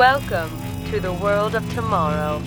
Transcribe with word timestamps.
Welcome 0.00 0.50
to 0.90 0.98
the 0.98 1.12
world 1.12 1.54
of 1.54 1.74
tomorrow. 1.74 2.40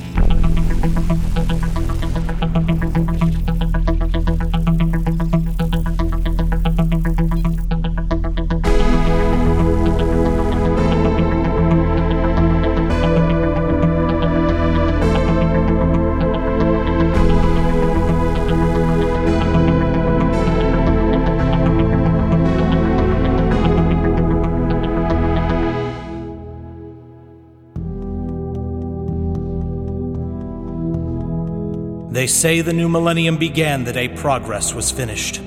They 32.23 32.27
say 32.27 32.61
the 32.61 32.71
new 32.71 32.87
millennium 32.87 33.35
began 33.35 33.83
the 33.83 33.91
day 33.91 34.07
progress 34.07 34.73
was 34.73 34.91
finished. 34.91 35.39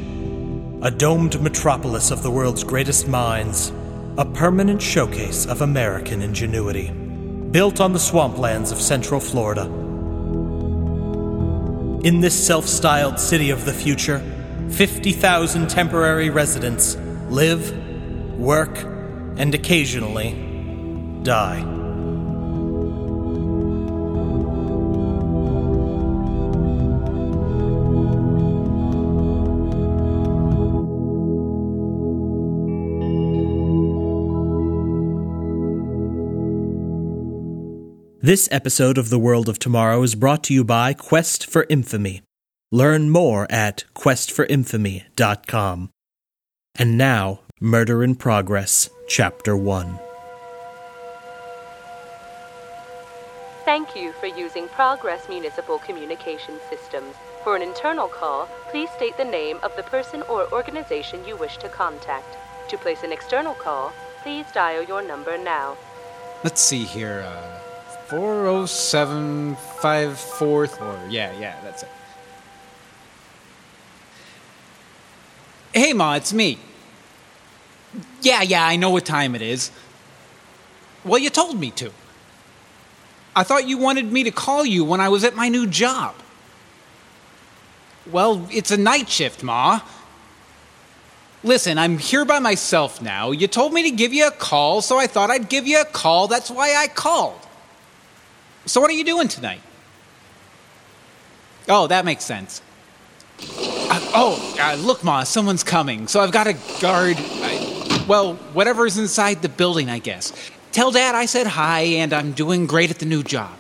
A 0.83 0.91
domed 0.91 1.41
metropolis 1.41 2.11
of 2.11 2.23
the 2.23 2.30
world's 2.30 2.65
greatest 2.65 3.09
minds, 3.09 3.73
a 4.19 4.27
permanent 4.27 4.83
showcase 4.83 5.47
of 5.47 5.62
American 5.62 6.21
ingenuity, 6.21 6.91
built 6.91 7.80
on 7.80 7.95
the 7.95 7.99
swamplands 7.99 8.73
of 8.73 8.83
Central 8.83 9.21
Florida. 9.21 9.62
In 12.07 12.21
this 12.21 12.47
self 12.47 12.66
styled 12.66 13.19
city 13.19 13.49
of 13.49 13.65
the 13.65 13.73
future, 13.73 14.19
50,000 14.69 15.71
temporary 15.71 16.29
residents 16.29 16.99
live, 17.30 17.73
work, 18.38 18.77
and 19.38 19.55
occasionally 19.55 20.35
die. 21.23 21.85
This 38.27 38.49
episode 38.51 38.99
of 38.99 39.09
The 39.09 39.21
World 39.21 39.49
of 39.49 39.60
Tomorrow 39.60 40.02
is 40.02 40.16
brought 40.16 40.43
to 40.43 40.52
you 40.52 40.65
by 40.65 40.95
Quest 40.95 41.46
for 41.46 41.65
Infamy. 41.69 42.23
Learn 42.73 43.09
more 43.09 43.46
at 43.49 43.85
questforinfamy.com. 43.95 45.91
And 46.77 46.99
now, 46.99 47.43
Murder 47.60 48.02
in 48.02 48.16
Progress, 48.16 48.91
Chapter 49.07 49.57
1. 49.57 50.01
Thank 53.65 53.95
you 53.95 54.10
for 54.15 54.27
using 54.27 54.66
Progress 54.71 55.29
Municipal 55.29 55.79
Communication 55.79 56.59
Systems. 56.68 57.15
For 57.45 57.55
an 57.55 57.63
internal 57.63 58.09
call, 58.09 58.49
please 58.73 58.90
state 58.90 59.16
the 59.16 59.24
name 59.24 59.61
of 59.63 59.71
the 59.77 59.85
person 59.85 60.23
or 60.23 60.52
organization 60.52 61.24
you 61.24 61.37
wish 61.37 61.59
to 61.59 61.68
contact. 61.68 62.37
To 62.71 62.77
place 62.77 63.05
an 63.05 63.13
external 63.13 63.55
call, 63.55 63.93
please 64.25 64.47
dial 64.53 64.83
your 64.83 65.06
number 65.06 65.38
now. 65.38 65.77
Let's 66.43 66.61
see 66.61 66.83
here. 66.83 67.25
Uh, 67.25 67.61
40754. 68.09 71.06
Yeah, 71.10 71.38
yeah, 71.38 71.60
that's 71.62 71.82
it. 71.82 71.91
Hey, 75.72 75.93
Ma, 75.93 76.15
it's 76.15 76.32
me. 76.32 76.59
Yeah, 78.22 78.43
yeah, 78.43 78.66
I 78.66 78.77
know 78.77 78.91
what 78.91 79.04
time 79.04 79.34
it 79.34 79.43
is. 79.43 79.72
Well, 81.04 81.19
you 81.19 81.31
told 81.31 81.59
me 81.59 81.72
to. 81.72 81.91
I 83.34 83.43
thought 83.43 83.66
you 83.69 83.78
wanted 83.78 84.11
me 84.11 84.23
to 84.25 84.31
call 84.31 84.65
you 84.65 84.84
when 84.84 85.00
I 85.00 85.09
was 85.09 85.25
at 85.25 85.34
my 85.34 85.49
new 85.49 85.67
job. 85.67 86.15
Well, 88.11 88.47
it's 88.50 88.71
a 88.71 88.77
night 88.77 89.09
shift, 89.09 89.43
Ma. 89.43 89.81
Listen, 91.44 91.78
I'm 91.78 91.99
here 91.99 92.25
by 92.25 92.38
myself 92.38 93.03
now. 93.03 93.33
You 93.33 93.47
told 93.47 93.73
me 93.73 93.83
to 93.91 93.91
give 93.91 94.15
you 94.15 94.27
a 94.27 94.31
call, 94.31 94.81
so 94.81 94.99
I 94.99 95.06
thought 95.06 95.31
I'd 95.31 95.49
give 95.49 95.67
you 95.67 95.81
a 95.81 95.84
call. 95.84 96.28
That's 96.28 96.50
why 96.50 96.77
I 96.77 96.88
called. 96.88 97.46
So, 98.66 98.81
what 98.81 98.91
are 98.91 98.94
you 98.94 99.04
doing 99.04 99.28
tonight? 99.28 99.60
Oh, 101.69 101.87
that 101.88 102.04
makes 102.04 102.25
sense. 102.25 102.62
Uh, 103.41 104.00
oh, 104.15 104.56
uh, 104.60 104.75
look, 104.77 105.03
Ma, 105.03 105.25
someone's 105.25 105.65
coming. 105.65 106.09
So 106.09 106.21
I've 106.21 106.32
got 106.32 106.44
to 106.44 106.54
guard. 106.81 107.16
I, 107.19 108.05
well, 108.09 108.34
whatever's 108.53 108.99
inside 108.99 109.43
the 109.43 109.49
building, 109.49 109.91
I 109.91 109.99
guess. 109.99 110.32
Tell 110.72 110.91
Dad 110.91 111.15
I 111.15 111.26
said 111.26 111.47
hi 111.47 111.81
and 111.81 112.12
I'm 112.12 112.32
doing 112.32 112.66
great 112.66 112.91
at 112.91 112.99
the 112.99 113.06
new 113.06 113.22
job. 113.22 113.56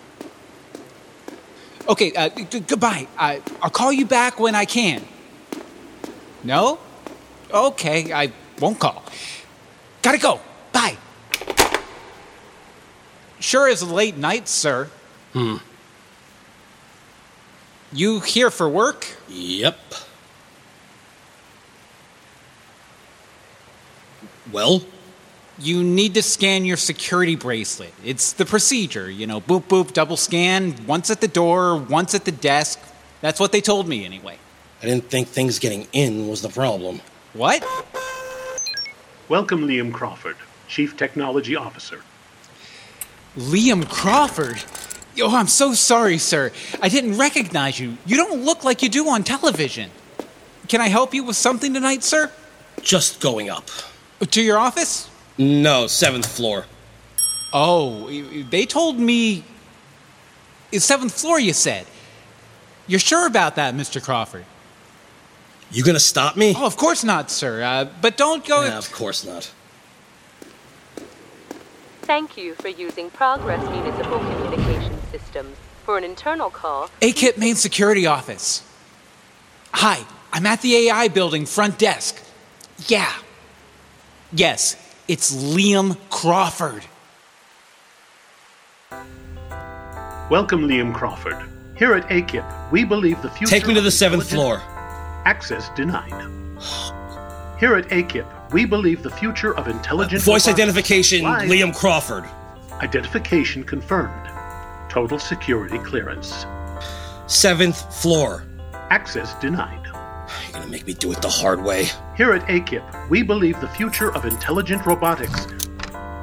Okay, 1.88 2.12
uh, 2.12 2.28
g- 2.28 2.60
goodbye. 2.60 3.06
I, 3.16 3.42
I'll 3.62 3.70
call 3.70 3.92
you 3.92 4.06
back 4.06 4.38
when 4.38 4.54
I 4.54 4.64
can. 4.64 5.02
No? 6.44 6.78
Okay, 7.52 8.12
I 8.12 8.32
won't 8.60 8.78
call. 8.78 9.02
Gotta 10.02 10.18
go. 10.18 10.40
Bye. 10.72 10.96
Sure 13.40 13.68
is 13.68 13.82
a 13.82 13.86
late 13.86 14.16
night, 14.16 14.48
sir. 14.48 14.90
Hmm. 15.36 15.56
You 17.92 18.20
here 18.20 18.50
for 18.50 18.66
work? 18.70 19.06
Yep. 19.28 19.78
Well, 24.50 24.82
You 25.58 25.82
need 25.84 26.14
to 26.14 26.22
scan 26.22 26.64
your 26.64 26.78
security 26.78 27.36
bracelet. 27.36 27.92
It's 28.02 28.32
the 28.32 28.46
procedure, 28.46 29.10
you 29.10 29.26
know, 29.26 29.42
boop 29.42 29.64
boop, 29.64 29.92
double 29.92 30.16
scan, 30.16 30.74
once 30.86 31.10
at 31.10 31.20
the 31.20 31.28
door, 31.28 31.76
once 31.76 32.14
at 32.14 32.24
the 32.24 32.32
desk. 32.32 32.78
That's 33.20 33.38
what 33.38 33.52
they 33.52 33.60
told 33.60 33.86
me 33.88 34.06
anyway. 34.06 34.38
I 34.82 34.86
didn't 34.86 35.10
think 35.10 35.28
things 35.28 35.58
getting 35.58 35.86
in 35.92 36.28
was 36.28 36.40
the 36.40 36.48
problem. 36.48 37.00
What? 37.34 37.62
Welcome, 39.28 39.66
Liam 39.66 39.92
Crawford, 39.92 40.36
Chief 40.68 40.96
Technology 40.96 41.56
Officer. 41.56 42.00
Liam 43.36 43.86
Crawford? 43.88 44.62
Oh, 45.20 45.34
I'm 45.34 45.48
so 45.48 45.74
sorry, 45.74 46.18
sir. 46.18 46.52
I 46.82 46.88
didn't 46.88 47.18
recognize 47.18 47.78
you. 47.80 47.96
You 48.06 48.16
don't 48.16 48.44
look 48.44 48.64
like 48.64 48.82
you 48.82 48.88
do 48.88 49.08
on 49.08 49.22
television. 49.22 49.90
Can 50.68 50.80
I 50.80 50.88
help 50.88 51.14
you 51.14 51.24
with 51.24 51.36
something 51.36 51.72
tonight, 51.72 52.02
sir? 52.02 52.30
Just 52.82 53.20
going 53.20 53.48
up. 53.48 53.68
To 54.20 54.42
your 54.42 54.58
office? 54.58 55.08
No, 55.38 55.86
seventh 55.86 56.26
floor. 56.26 56.66
Oh, 57.52 58.08
they 58.50 58.66
told 58.66 58.98
me. 58.98 59.44
It's 60.72 60.84
seventh 60.84 61.18
floor, 61.18 61.38
you 61.38 61.52
said. 61.52 61.86
You're 62.86 63.00
sure 63.00 63.26
about 63.26 63.56
that, 63.56 63.74
Mr. 63.74 64.02
Crawford? 64.02 64.44
You 65.70 65.82
gonna 65.82 66.00
stop 66.00 66.36
me? 66.36 66.54
Oh, 66.56 66.66
of 66.66 66.76
course 66.76 67.02
not, 67.02 67.30
sir. 67.30 67.62
Uh, 67.62 67.84
but 68.00 68.16
don't 68.16 68.44
go. 68.44 68.62
Yeah, 68.62 68.78
of 68.78 68.90
course 68.92 69.24
not. 69.24 69.50
Thank 72.02 72.36
you 72.36 72.54
for 72.54 72.68
using 72.68 73.10
Progress 73.10 73.68
Municipal 73.68 74.18
Communication 74.18 74.65
Systems. 75.10 75.56
For 75.84 75.96
an 75.96 76.04
internal 76.04 76.50
call, 76.50 76.88
AKIP 77.00 77.38
Main 77.38 77.54
Security 77.54 78.06
Office. 78.06 78.62
Hi, 79.72 80.04
I'm 80.32 80.46
at 80.46 80.62
the 80.62 80.74
AI 80.88 81.08
building 81.08 81.46
front 81.46 81.78
desk. 81.78 82.20
Yeah. 82.88 83.12
Yes, 84.32 84.76
it's 85.06 85.32
Liam 85.32 85.96
Crawford. 86.10 86.84
Welcome, 90.28 90.66
Liam 90.66 90.92
Crawford. 90.92 91.36
Here 91.76 91.94
at 91.94 92.08
AKIP, 92.08 92.72
we 92.72 92.84
believe 92.84 93.22
the 93.22 93.30
future. 93.30 93.50
Take 93.50 93.68
me 93.68 93.74
to 93.74 93.80
the 93.80 93.92
seventh 93.92 94.28
floor. 94.28 94.60
Access 95.24 95.68
denied. 95.76 96.10
Here 97.60 97.76
at 97.76 97.88
AKIP, 97.90 98.52
we 98.52 98.64
believe 98.64 99.04
the 99.04 99.10
future 99.10 99.54
of 99.54 99.68
intelligent. 99.68 100.22
Voice 100.22 100.48
identification, 100.48 101.22
Liam 101.22 101.72
Crawford. 101.74 102.24
Identification 102.80 103.62
confirmed. 103.62 104.30
Total 104.96 105.18
security 105.18 105.76
clearance. 105.80 106.46
Seventh 107.26 107.94
floor. 108.00 108.44
Access 108.88 109.34
denied. 109.42 109.84
You're 109.84 110.52
gonna 110.54 110.68
make 110.68 110.86
me 110.86 110.94
do 110.94 111.12
it 111.12 111.20
the 111.20 111.28
hard 111.28 111.62
way. 111.62 111.90
Here 112.16 112.32
at 112.32 112.48
AKIP, 112.48 113.10
we 113.10 113.22
believe 113.22 113.60
the 113.60 113.68
future 113.68 114.10
of 114.14 114.24
intelligent 114.24 114.86
robotics. 114.86 115.48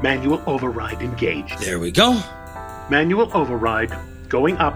Manual 0.01 0.41
override 0.47 1.03
engaged. 1.03 1.59
There 1.59 1.77
we 1.77 1.91
go. 1.91 2.19
Manual 2.89 3.29
override 3.37 3.93
going 4.27 4.57
up. 4.57 4.73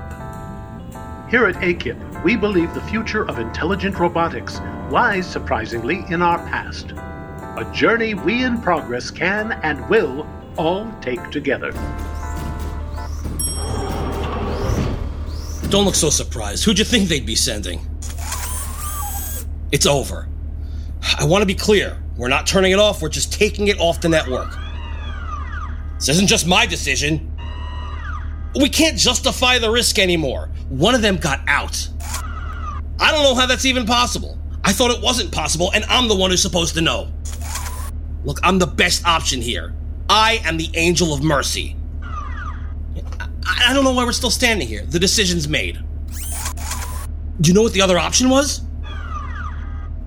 Here 1.28 1.48
at 1.48 1.56
AKIP, 1.56 2.24
we 2.24 2.36
believe 2.36 2.76
the 2.76 2.82
future 2.82 3.28
of 3.28 3.40
intelligent 3.40 3.98
robotics 3.98 4.60
lies 4.92 5.26
surprisingly 5.26 6.06
in 6.10 6.22
our 6.22 6.38
past. 6.50 6.92
A 6.92 7.68
journey 7.74 8.14
we 8.14 8.44
in 8.44 8.62
progress 8.62 9.10
can 9.10 9.54
and 9.64 9.90
will 9.90 10.28
all 10.56 10.88
take 11.02 11.32
together. 11.32 11.74
Don't 15.70 15.84
look 15.84 15.96
so 15.96 16.10
surprised. 16.10 16.64
Who'd 16.64 16.80
you 16.80 16.86
think 16.86 17.10
they'd 17.10 17.26
be 17.26 17.36
sending? 17.36 17.80
It's 19.72 19.86
over. 19.86 20.30
I 21.20 21.26
want 21.26 21.42
to 21.42 21.46
be 21.46 21.56
clear. 21.56 22.02
We're 22.16 22.30
not 22.30 22.48
turning 22.48 22.72
it 22.72 22.80
off, 22.80 23.02
we're 23.02 23.10
just 23.10 23.34
taking 23.34 23.68
it 23.68 23.78
off 23.80 24.02
the 24.02 24.10
network. 24.10 24.50
This 25.96 26.10
isn't 26.10 26.28
just 26.28 26.48
my 26.48 26.66
decision. 26.66 27.32
We 28.56 28.70
can't 28.70 28.98
justify 28.98 29.60
the 29.60 29.70
risk 29.70 30.00
anymore. 30.00 30.50
One 30.70 30.96
of 30.96 31.02
them 31.02 31.18
got 31.18 31.42
out. 31.48 31.88
I 33.00 33.12
don't 33.12 33.24
know 33.24 33.36
how 33.36 33.46
that's 33.46 33.66
even 33.66 33.86
possible. 33.86 34.40
I 34.64 34.72
thought 34.72 34.92
it 34.92 35.02
wasn't 35.02 35.32
possible, 35.32 35.72
and 35.74 35.84
I'm 35.86 36.08
the 36.08 36.16
one 36.16 36.32
who's 36.32 36.42
supposed 36.42 36.76
to 36.76 36.82
know. 36.82 37.12
Look, 38.24 38.40
I'm 38.42 38.58
the 38.58 38.68
best 38.68 39.06
option 39.06 39.42
here. 39.42 39.74
I 40.10 40.42
am 40.46 40.58
the 40.58 40.70
angel 40.74 41.14
of 41.14 41.24
mercy. 41.24 41.76
I, 43.48 43.74
don't 43.74 43.84
know 43.84 43.94
why 43.94 44.04
we're 44.04 44.12
still 44.12 44.32
standing 44.32 44.68
here. 44.68 44.86
The 44.86 45.00
decision's 45.00 45.48
made. 45.48 45.80
Do 47.40 47.50
you 47.50 47.54
know 47.54 47.62
what 47.62 47.74
the 47.74 47.82
other 47.82 47.98
option 47.98 48.30
was? 48.30 48.62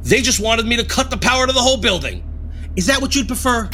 They 0.03 0.23
just 0.23 0.41
wanted 0.41 0.67
me 0.67 0.77
to 0.77 0.85
cut 0.85 1.11
the 1.11 1.17
power 1.17 1.47
to 1.47 1.53
the 1.53 1.61
whole 1.61 1.77
building. 1.77 2.25
Is 2.77 2.87
that 2.87 3.01
what 3.01 3.15
you'd 3.15 3.29
prefer? 3.29 3.69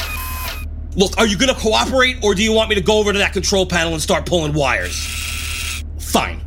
Look, 0.95 1.17
are 1.17 1.27
you 1.27 1.37
gonna 1.37 1.53
cooperate 1.53 2.17
or 2.23 2.33
do 2.33 2.43
you 2.43 2.51
want 2.51 2.69
me 2.69 2.75
to 2.75 2.81
go 2.81 2.97
over 2.97 3.13
to 3.13 3.19
that 3.19 3.33
control 3.33 3.65
panel 3.65 3.93
and 3.93 4.01
start 4.01 4.25
pulling 4.25 4.53
wires? 4.53 5.83
Fine. 5.99 6.41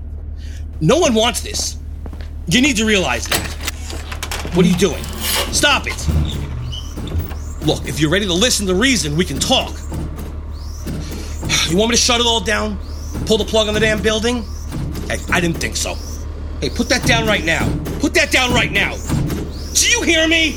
No 0.81 0.99
one 0.99 1.15
wants 1.15 1.41
this. 1.41 1.79
You 2.49 2.61
need 2.61 2.77
to 2.77 2.85
realize 2.85 3.29
that. 3.29 3.47
What 4.55 4.67
are 4.67 4.69
you 4.69 4.77
doing? 4.77 5.03
Stop 5.53 5.87
it! 5.87 6.09
Look, 7.65 7.87
if 7.87 8.01
you're 8.01 8.11
ready 8.11 8.27
to 8.27 8.33
listen 8.33 8.67
to 8.67 8.75
reason, 8.75 9.17
we 9.17 9.25
can 9.25 9.39
talk. 9.39 9.75
You 11.69 11.77
want 11.77 11.91
me 11.91 11.97
to 11.97 12.03
shut 12.03 12.21
it 12.21 12.27
all 12.27 12.41
down? 12.41 12.81
Pull 13.27 13.39
the 13.39 13.45
plug 13.45 13.69
on 13.69 13.75
the 13.75 13.81
damn 13.81 14.03
building? 14.03 14.45
Hey, 15.09 15.19
I 15.31 15.41
didn't 15.41 15.59
think 15.59 15.77
so. 15.77 15.95
Hey, 16.61 16.71
put 16.71 16.89
that 16.89 17.07
down 17.07 17.27
right 17.27 17.45
now. 17.45 17.67
Put 18.01 18.15
that 18.15 18.31
down 18.31 18.53
right 18.53 18.71
now. 18.71 18.97
Do 19.75 19.89
you 19.89 20.03
hear 20.03 20.29
me? 20.29 20.57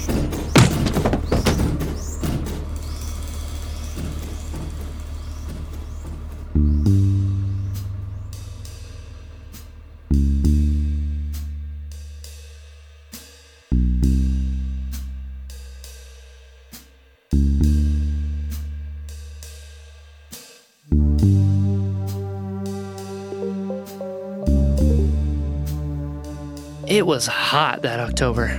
It 26.94 27.08
was 27.08 27.26
hot 27.26 27.82
that 27.82 28.00
October. 28.00 28.52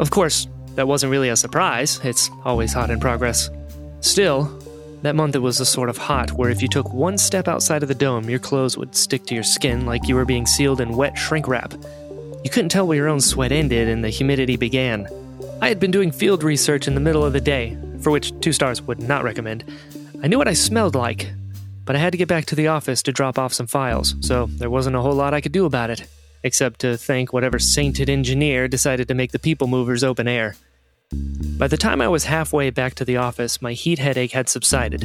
Of 0.00 0.10
course, 0.10 0.48
that 0.74 0.88
wasn't 0.88 1.12
really 1.12 1.28
a 1.28 1.36
surprise. 1.36 2.00
It's 2.02 2.28
always 2.44 2.72
hot 2.72 2.90
in 2.90 2.98
progress. 2.98 3.50
Still, 4.00 4.46
that 5.02 5.14
month 5.14 5.36
it 5.36 5.38
was 5.38 5.58
the 5.58 5.64
sort 5.64 5.88
of 5.88 5.96
hot 5.96 6.32
where 6.32 6.50
if 6.50 6.60
you 6.60 6.66
took 6.66 6.92
one 6.92 7.16
step 7.16 7.46
outside 7.46 7.84
of 7.84 7.88
the 7.88 7.94
dome, 7.94 8.28
your 8.28 8.40
clothes 8.40 8.76
would 8.76 8.96
stick 8.96 9.26
to 9.26 9.34
your 9.36 9.44
skin 9.44 9.86
like 9.86 10.08
you 10.08 10.16
were 10.16 10.24
being 10.24 10.44
sealed 10.44 10.80
in 10.80 10.96
wet 10.96 11.16
shrink 11.16 11.46
wrap. 11.46 11.72
You 12.42 12.50
couldn't 12.50 12.70
tell 12.70 12.84
where 12.84 12.96
your 12.96 13.06
own 13.06 13.20
sweat 13.20 13.52
ended 13.52 13.86
and 13.86 14.02
the 14.02 14.08
humidity 14.08 14.56
began. 14.56 15.06
I 15.62 15.68
had 15.68 15.78
been 15.78 15.92
doing 15.92 16.10
field 16.10 16.42
research 16.42 16.88
in 16.88 16.96
the 16.96 17.00
middle 17.00 17.24
of 17.24 17.32
the 17.32 17.40
day, 17.40 17.78
for 18.00 18.10
which 18.10 18.32
two 18.40 18.52
stars 18.52 18.82
would 18.82 18.98
not 18.98 19.22
recommend. 19.22 19.62
I 20.20 20.26
knew 20.26 20.38
what 20.38 20.48
I 20.48 20.54
smelled 20.54 20.96
like, 20.96 21.30
but 21.84 21.94
I 21.94 22.00
had 22.00 22.10
to 22.10 22.18
get 22.18 22.26
back 22.26 22.46
to 22.46 22.56
the 22.56 22.66
office 22.66 23.04
to 23.04 23.12
drop 23.12 23.38
off 23.38 23.54
some 23.54 23.68
files, 23.68 24.16
so 24.20 24.46
there 24.46 24.68
wasn't 24.68 24.96
a 24.96 25.00
whole 25.00 25.14
lot 25.14 25.32
I 25.32 25.40
could 25.40 25.52
do 25.52 25.64
about 25.64 25.90
it 25.90 26.08
except 26.42 26.80
to 26.80 26.96
thank 26.96 27.32
whatever 27.32 27.58
sainted 27.58 28.08
engineer 28.08 28.68
decided 28.68 29.08
to 29.08 29.14
make 29.14 29.32
the 29.32 29.38
people 29.38 29.66
movers 29.66 30.04
open 30.04 30.28
air. 30.28 30.56
By 31.58 31.68
the 31.68 31.76
time 31.76 32.00
I 32.00 32.08
was 32.08 32.24
halfway 32.24 32.70
back 32.70 32.94
to 32.96 33.04
the 33.04 33.16
office, 33.16 33.62
my 33.62 33.72
heat 33.72 33.98
headache 33.98 34.32
had 34.32 34.48
subsided. 34.48 35.00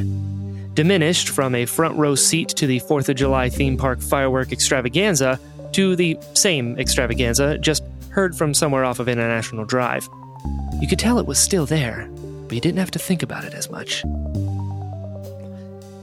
Diminished 0.74 1.28
from 1.28 1.54
a 1.54 1.66
front 1.66 1.96
row 1.96 2.14
seat 2.14 2.48
to 2.50 2.66
the 2.66 2.80
4th 2.80 3.08
of 3.08 3.16
July 3.16 3.48
theme 3.48 3.76
park 3.76 4.00
firework 4.00 4.52
extravaganza 4.52 5.38
to 5.72 5.96
the 5.96 6.18
same 6.34 6.78
extravaganza, 6.78 7.58
just 7.58 7.82
heard 8.10 8.36
from 8.36 8.54
somewhere 8.54 8.84
off 8.84 9.00
of 9.00 9.08
International 9.08 9.64
Drive. 9.64 10.08
You 10.80 10.86
could 10.86 10.98
tell 10.98 11.18
it 11.18 11.26
was 11.26 11.38
still 11.38 11.66
there, 11.66 12.08
but 12.46 12.52
you 12.52 12.60
didn't 12.60 12.78
have 12.78 12.90
to 12.92 12.98
think 12.98 13.22
about 13.22 13.44
it 13.44 13.54
as 13.54 13.70
much. 13.70 14.04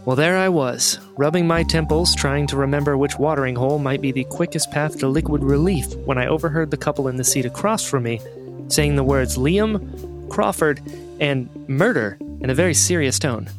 Well, 0.04 0.16
there 0.16 0.38
I 0.38 0.50
was, 0.50 0.98
rubbing 1.16 1.46
my 1.46 1.62
temples, 1.62 2.16
trying 2.16 2.48
to 2.48 2.58
remember 2.58 2.98
which 2.98 3.20
watering 3.20 3.56
hole 3.56 3.78
might 3.78 4.02
be 4.02 4.12
the 4.12 4.24
quickest 4.24 4.72
path 4.72 4.98
to 5.00 5.08
liquid 5.08 5.44
relief 5.44 5.94
when 6.06 6.18
I 6.18 6.26
overheard 6.26 6.72
the 6.72 6.78
couple 6.78 7.08
in 7.08 7.18
the 7.18 7.24
seat 7.24 7.46
across 7.46 7.88
from 7.88 8.04
me 8.04 8.20
saying 8.68 8.96
the 8.96 9.04
words 9.04 9.38
Liam, 9.38 10.30
Crawford, 10.30 10.82
and 11.20 11.50
murder 11.70 12.18
in 12.40 12.50
a 12.50 12.56
very 12.56 12.74
serious 12.74 13.20
tone. 13.20 13.50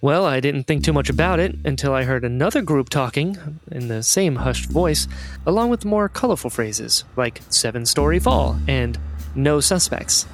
Well, 0.00 0.24
I 0.24 0.40
didn't 0.40 0.64
think 0.64 0.84
too 0.84 0.92
much 0.92 1.10
about 1.10 1.40
it 1.40 1.56
until 1.64 1.92
I 1.92 2.04
heard 2.04 2.24
another 2.24 2.62
group 2.62 2.88
talking 2.88 3.36
in 3.70 3.88
the 3.88 4.02
same 4.02 4.36
hushed 4.36 4.70
voice, 4.70 5.08
along 5.44 5.70
with 5.70 5.84
more 5.84 6.08
colorful 6.08 6.48
phrases 6.48 7.04
like 7.16 7.42
seven 7.50 7.84
story 7.84 8.18
fall 8.18 8.56
and 8.68 8.98
no 9.34 9.60
suspects. 9.60 10.26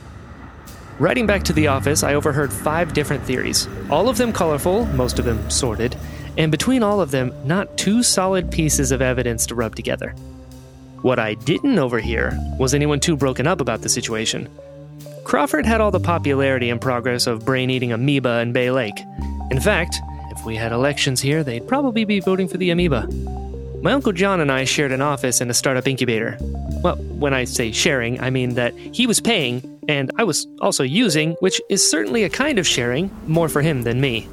Riding 1.02 1.26
back 1.26 1.43
to 1.43 1.52
the 1.52 1.66
office, 1.66 2.04
I 2.04 2.14
overheard 2.14 2.52
five 2.52 2.93
different 2.93 3.25
theories, 3.25 3.66
all 3.90 4.08
of 4.08 4.19
them 4.19 4.32
colorful, 4.32 4.87
most 4.87 5.19
of 5.19 5.25
them 5.25 5.50
sordid, 5.50 5.96
and 6.38 6.52
between 6.52 6.84
all 6.84 7.00
of 7.00 7.10
them, 7.10 7.32
not 7.44 7.76
two 7.76 8.04
solid 8.04 8.52
pieces 8.52 8.93
of 8.93 9.02
evidence 9.02 9.44
to 9.46 9.56
rub 9.56 9.75
together. 9.75 10.10
What 11.00 11.19
I 11.19 11.34
didn't 11.34 11.81
overhear 11.81 12.38
was 12.56 12.72
anyone 12.72 13.00
too 13.00 13.16
broken 13.16 13.49
up 13.49 13.60
about 13.60 13.82
the 13.82 13.88
situation. 13.88 14.49
Crawford 15.25 15.66
had 15.66 15.81
all 15.81 15.90
the 15.90 15.99
popularity 15.99 16.70
and 16.70 16.81
progress 16.81 17.26
of 17.26 17.44
brain 17.44 17.69
eating 17.69 17.90
amoeba 17.90 18.38
in 18.38 18.52
Bay 18.52 18.70
Lake. 18.70 19.00
In 19.50 19.58
fact, 19.58 19.96
if 20.31 20.46
we 20.46 20.54
had 20.54 20.70
elections 20.70 21.20
here, 21.20 21.43
they'd 21.43 21.66
probably 21.66 22.04
be 22.04 22.20
voting 22.20 22.46
for 22.46 22.58
the 22.58 22.70
amoeba. 22.70 23.08
My 23.82 23.90
Uncle 23.90 24.12
John 24.12 24.38
and 24.38 24.52
I 24.52 24.62
shared 24.62 24.93
an 24.93 25.02
office 25.02 25.40
in 25.40 25.50
a 25.50 25.54
startup 25.54 25.88
incubator. 25.88 26.38
Well, 26.84 26.94
when 26.94 27.34
I 27.34 27.43
say 27.43 27.72
sharing, 27.72 28.20
I 28.20 28.31
mean 28.31 28.54
that 28.54 28.76
he 28.76 29.08
was 29.08 29.20
paying 29.20 29.81
and 29.92 30.10
I 30.16 30.24
was 30.24 30.46
also 30.60 30.82
using, 30.84 31.32
which 31.40 31.60
is 31.68 31.80
certainly 31.88 32.24
a 32.24 32.30
kind 32.30 32.58
of 32.58 32.66
sharing, 32.66 33.10
more 33.26 33.48
for 33.48 33.60
him 33.62 33.82
than 33.82 34.00
me. 34.00 34.26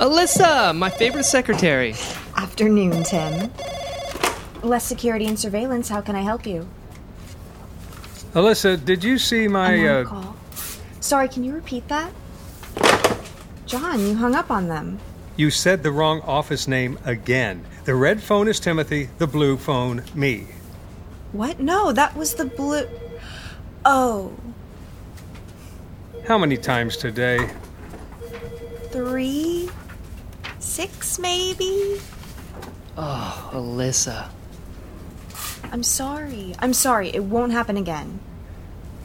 Alyssa, 0.00 0.76
my 0.76 0.90
favorite 0.90 1.24
secretary. 1.24 1.94
Afternoon, 2.36 3.04
Tim. 3.04 3.50
Less 4.62 4.84
security 4.84 5.26
and 5.26 5.38
surveillance. 5.38 5.88
How 5.88 6.00
can 6.00 6.16
I 6.16 6.22
help 6.22 6.46
you? 6.46 6.66
Alyssa, 8.34 8.82
did 8.82 9.04
you 9.04 9.18
see 9.18 9.46
my. 9.48 9.74
I'm 9.74 9.80
on 9.80 9.86
a 9.86 10.00
Uh, 10.00 10.04
call. 10.04 10.36
Sorry, 11.00 11.28
can 11.28 11.44
you 11.44 11.52
repeat 11.52 11.86
that? 11.88 12.10
John, 13.66 14.00
you 14.06 14.14
hung 14.16 14.34
up 14.34 14.50
on 14.50 14.68
them. 14.68 14.98
you 15.36 15.50
said 15.50 15.82
the 15.82 15.90
wrong 15.90 16.20
office 16.22 16.68
name 16.68 16.98
again. 17.04 17.64
The 17.84 17.94
red 17.94 18.22
phone 18.22 18.48
is 18.48 18.60
Timothy, 18.60 19.08
the 19.18 19.26
blue 19.26 19.56
phone, 19.56 20.02
me. 20.14 20.46
What? 21.32 21.60
No, 21.60 21.92
that 21.92 22.16
was 22.16 22.34
the 22.34 22.44
blue. 22.44 22.86
Oh, 23.84 24.32
How 26.28 26.38
many 26.38 26.56
times 26.56 26.96
today? 26.96 27.50
three? 28.90 29.68
Six, 30.58 31.18
maybe? 31.18 31.98
Oh, 32.96 33.50
Alyssa. 33.52 34.28
I'm 35.72 35.82
sorry. 35.82 36.54
I'm 36.58 36.74
sorry. 36.74 37.08
It 37.08 37.24
won't 37.24 37.52
happen 37.52 37.76
again. 37.78 38.20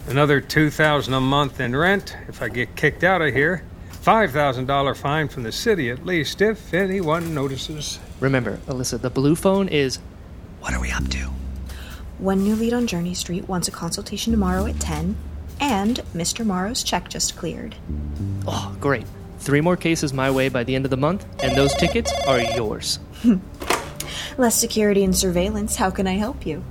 Another 0.08 0.42
2000 0.42 1.14
a 1.14 1.22
month 1.22 1.60
in 1.62 1.74
rent 1.76 2.16
if 2.28 2.42
I 2.42 2.50
get 2.50 2.76
kicked 2.76 3.04
out 3.06 3.22
of 3.22 3.34
here. 3.34 3.64
$5,000 4.04 4.98
fine 4.98 5.28
from 5.30 5.44
the 5.44 5.52
city 5.52 5.90
at 5.90 6.06
least 6.06 6.42
if 6.42 6.74
anyone 6.74 7.34
notices. 7.34 8.00
Remember, 8.20 8.58
Alyssa, 8.68 9.00
the 9.02 9.10
blue 9.10 9.36
phone 9.36 9.68
is. 9.70 10.00
What 10.60 10.74
are 10.74 10.80
we 10.82 10.92
up 10.92 11.08
to? 11.10 11.30
One 12.20 12.44
new 12.44 12.56
lead 12.56 12.74
on 12.74 12.88
Journey 12.88 13.14
Street 13.14 13.48
wants 13.48 13.68
a 13.68 13.72
consultation 13.72 14.32
tomorrow 14.32 14.66
at 14.66 14.80
10, 14.80 15.16
and 15.60 15.98
Mr. 16.16 16.44
Morrow's 16.44 16.84
check 16.84 17.10
just 17.10 17.36
cleared. 17.36 17.76
Oh, 18.48 18.76
great. 18.80 19.06
Three 19.38 19.62
more 19.62 19.78
cases 19.78 20.14
my 20.14 20.32
way 20.32 20.50
by 20.50 20.64
the 20.64 20.74
end 20.74 20.86
of 20.86 20.90
the 20.90 20.98
month, 20.98 21.28
and 21.44 21.56
those 21.56 21.76
tickets 21.76 22.12
are 22.28 22.42
yours. 22.42 22.98
Less 24.38 24.56
security 24.56 25.04
and 25.04 25.16
surveillance. 25.16 25.76
How 25.76 25.92
can 25.92 26.08
I 26.08 26.14
help 26.14 26.44
you? 26.44 26.64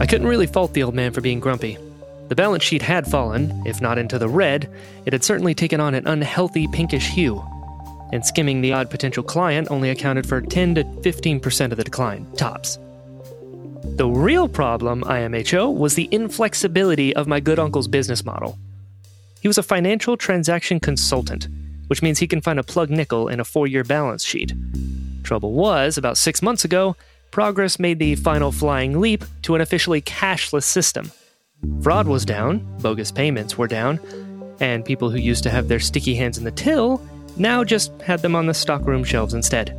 I 0.00 0.06
couldn't 0.06 0.26
really 0.26 0.48
fault 0.48 0.74
the 0.74 0.82
old 0.82 0.94
man 0.94 1.12
for 1.12 1.20
being 1.20 1.38
grumpy. 1.38 1.78
The 2.28 2.34
balance 2.34 2.64
sheet 2.64 2.82
had 2.82 3.08
fallen, 3.08 3.62
if 3.64 3.80
not 3.80 3.98
into 3.98 4.18
the 4.18 4.28
red, 4.28 4.68
it 5.06 5.12
had 5.12 5.22
certainly 5.22 5.54
taken 5.54 5.80
on 5.80 5.94
an 5.94 6.06
unhealthy 6.08 6.66
pinkish 6.66 7.06
hue. 7.06 7.44
And 8.12 8.26
skimming 8.26 8.60
the 8.60 8.72
odd 8.72 8.90
potential 8.90 9.22
client 9.22 9.68
only 9.70 9.90
accounted 9.90 10.26
for 10.26 10.40
10 10.40 10.74
to 10.74 10.84
15% 10.84 11.70
of 11.70 11.76
the 11.76 11.84
decline, 11.84 12.26
tops. 12.32 12.78
The 13.82 14.08
real 14.08 14.48
problem, 14.48 15.02
IMHO, 15.02 15.74
was 15.74 15.94
the 15.94 16.08
inflexibility 16.10 17.14
of 17.14 17.26
my 17.26 17.40
good 17.40 17.58
uncle's 17.58 17.88
business 17.88 18.24
model. 18.24 18.58
He 19.40 19.48
was 19.48 19.58
a 19.58 19.62
financial 19.62 20.16
transaction 20.16 20.80
consultant, 20.80 21.48
which 21.86 22.02
means 22.02 22.18
he 22.18 22.26
can 22.26 22.40
find 22.40 22.58
a 22.58 22.64
plug 22.64 22.90
nickel 22.90 23.28
in 23.28 23.40
a 23.40 23.44
four 23.44 23.66
year 23.66 23.84
balance 23.84 24.24
sheet. 24.24 24.52
Trouble 25.22 25.52
was, 25.52 25.98
about 25.98 26.18
six 26.18 26.42
months 26.42 26.64
ago, 26.64 26.96
Progress 27.30 27.78
made 27.78 27.98
the 27.98 28.14
final 28.16 28.50
flying 28.50 29.00
leap 29.00 29.24
to 29.42 29.54
an 29.54 29.60
officially 29.60 30.00
cashless 30.00 30.64
system. 30.64 31.10
Fraud 31.82 32.06
was 32.06 32.24
down, 32.24 32.66
bogus 32.80 33.12
payments 33.12 33.58
were 33.58 33.66
down, 33.66 34.00
and 34.60 34.84
people 34.84 35.10
who 35.10 35.18
used 35.18 35.42
to 35.42 35.50
have 35.50 35.68
their 35.68 35.80
sticky 35.80 36.14
hands 36.14 36.38
in 36.38 36.44
the 36.44 36.50
till 36.50 37.00
now 37.36 37.64
just 37.64 37.92
had 38.02 38.20
them 38.22 38.34
on 38.34 38.46
the 38.46 38.54
stockroom 38.54 39.04
shelves 39.04 39.34
instead. 39.34 39.76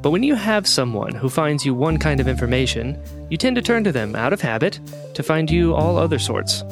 But 0.00 0.10
when 0.10 0.22
you 0.22 0.36
have 0.36 0.66
someone 0.66 1.14
who 1.14 1.28
finds 1.28 1.66
you 1.66 1.74
one 1.74 1.98
kind 1.98 2.20
of 2.20 2.28
information, 2.28 3.02
you 3.30 3.36
tend 3.36 3.56
to 3.56 3.62
turn 3.62 3.82
to 3.84 3.92
them 3.92 4.14
out 4.14 4.32
of 4.32 4.40
habit 4.40 4.78
to 5.14 5.22
find 5.22 5.50
you 5.50 5.74
all 5.74 5.98
other 5.98 6.20
sorts. 6.20 6.62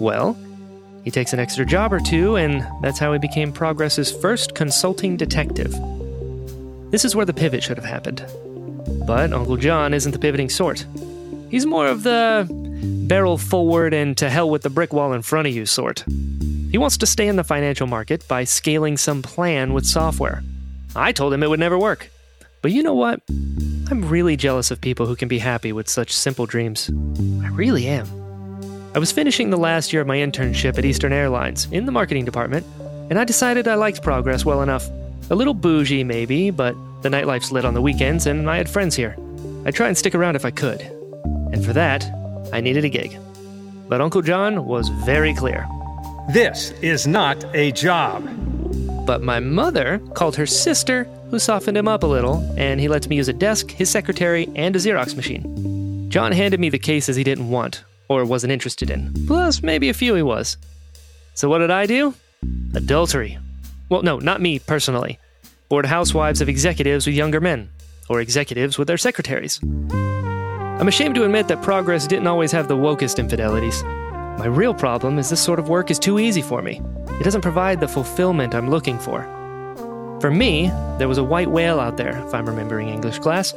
Well, 0.00 0.36
he 1.04 1.10
takes 1.10 1.32
an 1.32 1.38
extra 1.38 1.64
job 1.64 1.92
or 1.92 2.00
two, 2.00 2.36
and 2.36 2.66
that's 2.82 2.98
how 2.98 3.12
he 3.12 3.18
became 3.18 3.52
Progress's 3.52 4.10
first 4.10 4.54
consulting 4.54 5.16
detective. 5.16 5.72
This 6.90 7.04
is 7.04 7.14
where 7.14 7.24
the 7.24 7.32
pivot 7.32 7.62
should 7.62 7.76
have 7.76 7.86
happened. 7.86 8.26
But 9.06 9.32
Uncle 9.32 9.56
John 9.56 9.94
isn't 9.94 10.12
the 10.12 10.18
pivoting 10.18 10.48
sort. 10.48 10.84
He's 11.50 11.64
more 11.64 11.86
of 11.86 12.02
the 12.02 12.46
barrel 13.06 13.38
forward 13.38 13.94
and 13.94 14.16
to 14.18 14.28
hell 14.28 14.50
with 14.50 14.62
the 14.62 14.70
brick 14.70 14.92
wall 14.92 15.12
in 15.12 15.22
front 15.22 15.46
of 15.48 15.54
you 15.54 15.64
sort. 15.64 16.04
He 16.70 16.76
wants 16.76 16.98
to 16.98 17.06
stay 17.06 17.28
in 17.28 17.36
the 17.36 17.44
financial 17.44 17.86
market 17.86 18.26
by 18.28 18.44
scaling 18.44 18.96
some 18.96 19.22
plan 19.22 19.72
with 19.72 19.86
software. 19.86 20.42
I 20.94 21.12
told 21.12 21.32
him 21.32 21.42
it 21.42 21.48
would 21.48 21.60
never 21.60 21.78
work. 21.78 22.10
But 22.60 22.72
you 22.72 22.82
know 22.82 22.94
what? 22.94 23.22
I'm 23.90 24.08
really 24.08 24.36
jealous 24.36 24.70
of 24.70 24.80
people 24.80 25.06
who 25.06 25.16
can 25.16 25.28
be 25.28 25.38
happy 25.38 25.72
with 25.72 25.88
such 25.88 26.12
simple 26.12 26.44
dreams. 26.46 26.90
I 27.42 27.48
really 27.48 27.86
am. 27.86 28.06
I 28.94 28.98
was 28.98 29.12
finishing 29.12 29.50
the 29.50 29.56
last 29.56 29.92
year 29.92 30.02
of 30.02 30.08
my 30.08 30.16
internship 30.16 30.76
at 30.76 30.84
Eastern 30.84 31.12
Airlines 31.12 31.68
in 31.70 31.86
the 31.86 31.92
marketing 31.92 32.24
department, 32.24 32.66
and 33.10 33.18
I 33.18 33.24
decided 33.24 33.68
I 33.68 33.76
liked 33.76 34.02
Progress 34.02 34.44
well 34.44 34.62
enough. 34.62 34.88
A 35.30 35.34
little 35.34 35.54
bougie, 35.54 36.04
maybe, 36.04 36.50
but 36.50 36.74
the 37.02 37.08
nightlife's 37.08 37.52
lit 37.52 37.64
on 37.64 37.74
the 37.74 37.82
weekends, 37.82 38.26
and 38.26 38.50
I 38.50 38.56
had 38.56 38.68
friends 38.68 38.96
here. 38.96 39.16
I'd 39.64 39.74
try 39.74 39.86
and 39.86 39.96
stick 39.96 40.14
around 40.14 40.36
if 40.36 40.44
I 40.44 40.50
could. 40.50 40.80
And 41.52 41.64
for 41.64 41.72
that, 41.74 42.04
I 42.52 42.60
needed 42.60 42.84
a 42.84 42.88
gig. 42.88 43.16
But 43.88 44.00
Uncle 44.00 44.22
John 44.22 44.66
was 44.66 44.88
very 44.88 45.32
clear. 45.32 45.66
This 46.30 46.72
is 46.82 47.06
not 47.06 47.44
a 47.54 47.72
job. 47.72 48.26
But 49.08 49.22
my 49.22 49.40
mother 49.40 50.02
called 50.12 50.36
her 50.36 50.44
sister, 50.44 51.04
who 51.30 51.38
softened 51.38 51.78
him 51.78 51.88
up 51.88 52.02
a 52.02 52.06
little, 52.06 52.46
and 52.58 52.78
he 52.78 52.88
lets 52.88 53.08
me 53.08 53.16
use 53.16 53.28
a 53.28 53.32
desk, 53.32 53.70
his 53.70 53.88
secretary, 53.88 54.50
and 54.54 54.76
a 54.76 54.78
Xerox 54.78 55.16
machine. 55.16 56.10
John 56.10 56.30
handed 56.30 56.60
me 56.60 56.68
the 56.68 56.78
cases 56.78 57.16
he 57.16 57.24
didn't 57.24 57.48
want, 57.48 57.84
or 58.08 58.26
wasn't 58.26 58.52
interested 58.52 58.90
in, 58.90 59.14
plus 59.26 59.62
maybe 59.62 59.88
a 59.88 59.94
few 59.94 60.14
he 60.14 60.20
was. 60.20 60.58
So 61.32 61.48
what 61.48 61.60
did 61.60 61.70
I 61.70 61.86
do? 61.86 62.12
Adultery. 62.74 63.38
Well, 63.88 64.02
no, 64.02 64.18
not 64.18 64.42
me 64.42 64.58
personally. 64.58 65.18
Bored 65.70 65.86
housewives 65.86 66.42
of 66.42 66.50
executives 66.50 67.06
with 67.06 67.16
younger 67.16 67.40
men, 67.40 67.70
or 68.10 68.20
executives 68.20 68.76
with 68.76 68.88
their 68.88 68.98
secretaries. 68.98 69.58
I'm 69.90 70.86
ashamed 70.86 71.14
to 71.14 71.24
admit 71.24 71.48
that 71.48 71.62
Progress 71.62 72.06
didn't 72.06 72.26
always 72.26 72.52
have 72.52 72.68
the 72.68 72.76
wokest 72.76 73.18
infidelities. 73.18 73.82
My 74.38 74.46
real 74.46 74.72
problem 74.72 75.18
is 75.18 75.30
this 75.30 75.42
sort 75.42 75.58
of 75.58 75.68
work 75.68 75.90
is 75.90 75.98
too 75.98 76.20
easy 76.20 76.42
for 76.42 76.62
me. 76.62 76.80
It 77.18 77.24
doesn't 77.24 77.40
provide 77.40 77.80
the 77.80 77.88
fulfillment 77.88 78.54
I'm 78.54 78.70
looking 78.70 78.96
for. 78.96 79.22
For 80.20 80.30
me, 80.30 80.68
there 80.98 81.08
was 81.08 81.18
a 81.18 81.24
white 81.24 81.50
whale 81.50 81.80
out 81.80 81.96
there, 81.96 82.24
if 82.24 82.32
I'm 82.32 82.46
remembering 82.46 82.88
English 82.88 83.18
class 83.18 83.52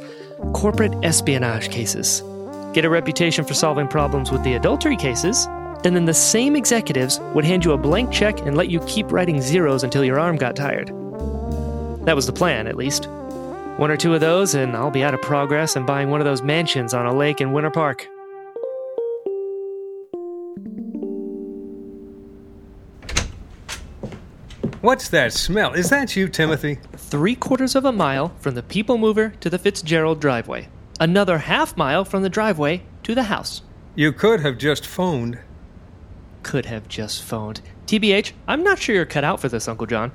corporate 0.54 0.92
espionage 1.04 1.70
cases. 1.70 2.20
Get 2.72 2.84
a 2.84 2.90
reputation 2.90 3.44
for 3.44 3.54
solving 3.54 3.86
problems 3.86 4.32
with 4.32 4.42
the 4.42 4.54
adultery 4.54 4.96
cases, 4.96 5.46
and 5.84 5.94
then 5.94 6.06
the 6.06 6.14
same 6.14 6.56
executives 6.56 7.20
would 7.32 7.44
hand 7.44 7.64
you 7.64 7.72
a 7.72 7.78
blank 7.78 8.10
check 8.10 8.40
and 8.40 8.56
let 8.56 8.68
you 8.68 8.80
keep 8.80 9.12
writing 9.12 9.40
zeros 9.40 9.84
until 9.84 10.04
your 10.04 10.18
arm 10.18 10.36
got 10.36 10.56
tired. 10.56 10.88
That 12.06 12.16
was 12.16 12.26
the 12.26 12.32
plan, 12.32 12.66
at 12.66 12.76
least. 12.76 13.06
One 13.76 13.92
or 13.92 13.96
two 13.96 14.14
of 14.14 14.20
those, 14.20 14.54
and 14.54 14.76
I'll 14.76 14.90
be 14.90 15.04
out 15.04 15.14
of 15.14 15.22
progress 15.22 15.76
and 15.76 15.86
buying 15.86 16.10
one 16.10 16.20
of 16.20 16.24
those 16.24 16.42
mansions 16.42 16.92
on 16.92 17.06
a 17.06 17.14
lake 17.14 17.40
in 17.40 17.52
Winter 17.52 17.70
Park. 17.70 18.08
What's 24.82 25.10
that 25.10 25.32
smell? 25.32 25.74
Is 25.74 25.90
that 25.90 26.16
you, 26.16 26.28
Timothy? 26.28 26.80
Three 26.96 27.36
quarters 27.36 27.76
of 27.76 27.84
a 27.84 27.92
mile 27.92 28.32
from 28.40 28.56
the 28.56 28.64
People 28.64 28.98
Mover 28.98 29.28
to 29.38 29.48
the 29.48 29.56
Fitzgerald 29.56 30.20
driveway. 30.20 30.68
Another 30.98 31.38
half 31.38 31.76
mile 31.76 32.04
from 32.04 32.24
the 32.24 32.28
driveway 32.28 32.82
to 33.04 33.14
the 33.14 33.22
house. 33.22 33.62
You 33.94 34.10
could 34.10 34.40
have 34.40 34.58
just 34.58 34.84
phoned. 34.84 35.38
Could 36.42 36.66
have 36.66 36.88
just 36.88 37.22
phoned. 37.22 37.60
TBH, 37.86 38.32
I'm 38.48 38.64
not 38.64 38.80
sure 38.80 38.96
you're 38.96 39.06
cut 39.06 39.22
out 39.22 39.38
for 39.38 39.48
this, 39.48 39.68
Uncle 39.68 39.86
John. 39.86 40.10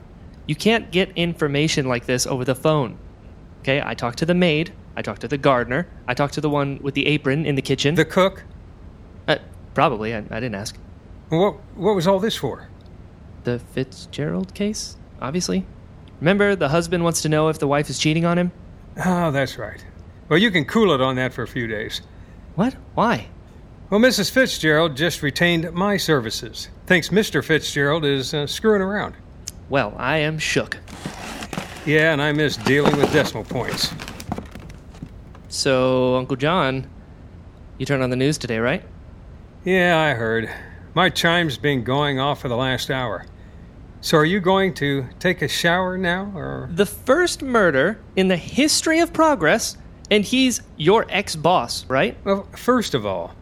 You 0.47 0.55
can't 0.55 0.91
get 0.91 1.13
information 1.15 1.85
like 1.85 2.05
this 2.05 2.27
over 2.27 2.43
the 2.43 2.53
phone. 2.53 2.97
Okay, 3.61 3.81
I 3.81 3.93
talked 3.93 4.19
to 4.19 4.25
the 4.25 4.35
maid, 4.35 4.73
I 4.97 5.01
talked 5.01 5.21
to 5.21 5.29
the 5.29 5.37
gardener, 5.37 5.87
I 6.09 6.13
talked 6.13 6.33
to 6.33 6.41
the 6.41 6.49
one 6.49 6.79
with 6.81 6.93
the 6.93 7.07
apron 7.07 7.45
in 7.45 7.55
the 7.55 7.61
kitchen. 7.61 7.95
The 7.95 8.03
cook? 8.03 8.43
Uh, 9.29 9.37
probably, 9.73 10.13
I, 10.13 10.17
I 10.29 10.41
didn't 10.41 10.55
ask. 10.55 10.77
What, 11.29 11.55
what 11.75 11.95
was 11.95 12.05
all 12.05 12.19
this 12.19 12.35
for? 12.35 12.67
The 13.47 13.59
Fitzgerald 13.59 14.53
case, 14.53 14.97
obviously. 15.21 15.65
Remember, 16.19 16.53
the 16.53 16.67
husband 16.67 17.05
wants 17.05 17.21
to 17.21 17.29
know 17.29 17.47
if 17.47 17.59
the 17.59 17.67
wife 17.67 17.89
is 17.89 17.97
cheating 17.97 18.25
on 18.25 18.37
him? 18.37 18.51
Oh, 19.05 19.31
that's 19.31 19.57
right. 19.57 19.81
Well, 20.27 20.37
you 20.37 20.51
can 20.51 20.65
cool 20.65 20.91
it 20.91 20.99
on 20.99 21.15
that 21.15 21.31
for 21.31 21.43
a 21.43 21.47
few 21.47 21.65
days. 21.65 22.01
What? 22.55 22.75
Why? 22.93 23.29
Well, 23.89 24.01
Mrs. 24.01 24.31
Fitzgerald 24.31 24.97
just 24.97 25.23
retained 25.23 25.71
my 25.71 25.95
services. 25.95 26.67
Thinks 26.87 27.07
Mr. 27.07 27.41
Fitzgerald 27.41 28.03
is 28.03 28.33
uh, 28.33 28.47
screwing 28.47 28.81
around. 28.81 29.15
Well, 29.69 29.95
I 29.97 30.17
am 30.17 30.39
shook. 30.39 30.77
Yeah, 31.85 32.11
and 32.11 32.21
I 32.21 32.33
miss 32.33 32.57
dealing 32.57 32.97
with 32.97 33.13
decimal 33.13 33.45
points. 33.45 33.93
So, 35.47 36.17
Uncle 36.17 36.35
John, 36.35 36.85
you 37.77 37.85
turned 37.85 38.03
on 38.03 38.09
the 38.09 38.17
news 38.17 38.37
today, 38.37 38.59
right? 38.59 38.83
Yeah, 39.63 39.97
I 39.97 40.15
heard. 40.15 40.53
My 40.93 41.09
chime's 41.09 41.57
been 41.57 41.85
going 41.85 42.19
off 42.19 42.41
for 42.41 42.49
the 42.49 42.57
last 42.57 42.91
hour. 42.91 43.25
So, 44.07 44.17
are 44.17 44.23
you 44.23 44.39
going 44.39 44.73
to 44.75 45.05
take 45.19 45.41
a 45.41 45.49
shower 45.49 45.97
now, 45.97 46.31
or? 46.33 46.69
The 46.71 46.85
first 46.85 47.41
murder 47.41 47.99
in 48.15 48.29
the 48.29 48.37
history 48.37 49.01
of 49.01 49.11
progress, 49.11 49.75
and 50.09 50.23
he's 50.23 50.61
your 50.77 51.05
ex 51.09 51.35
boss, 51.35 51.85
right? 51.89 52.15
Well, 52.23 52.47
first 52.55 52.93
of 52.93 53.05
all, 53.05 53.35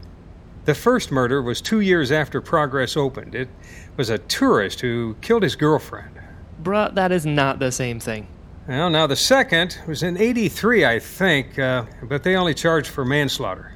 the 0.65 0.73
first 0.73 1.11
murder 1.11 1.39
was 1.39 1.61
two 1.61 1.81
years 1.81 2.11
after 2.11 2.41
Progress 2.41 2.97
opened. 2.97 3.35
It 3.35 3.47
was 3.95 4.09
a 4.09 4.17
tourist 4.17 4.81
who 4.81 5.15
killed 5.21 5.43
his 5.43 5.55
girlfriend. 5.55 6.19
Bruh, 6.63 6.95
that 6.95 7.11
is 7.11 7.27
not 7.27 7.59
the 7.59 7.71
same 7.71 7.99
thing. 7.99 8.25
Well, 8.67 8.89
now 8.89 9.05
the 9.05 9.15
second 9.15 9.77
was 9.85 10.01
in 10.01 10.17
83, 10.17 10.83
I 10.83 10.97
think, 10.97 11.59
uh, 11.59 11.85
but 12.01 12.23
they 12.23 12.35
only 12.35 12.55
charged 12.55 12.87
for 12.87 13.05
manslaughter. 13.05 13.75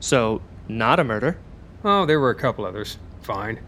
So, 0.00 0.42
not 0.66 0.98
a 0.98 1.04
murder? 1.04 1.38
Oh, 1.84 2.04
there 2.06 2.18
were 2.18 2.30
a 2.30 2.34
couple 2.34 2.66
others. 2.66 2.98
Fine. 3.22 3.60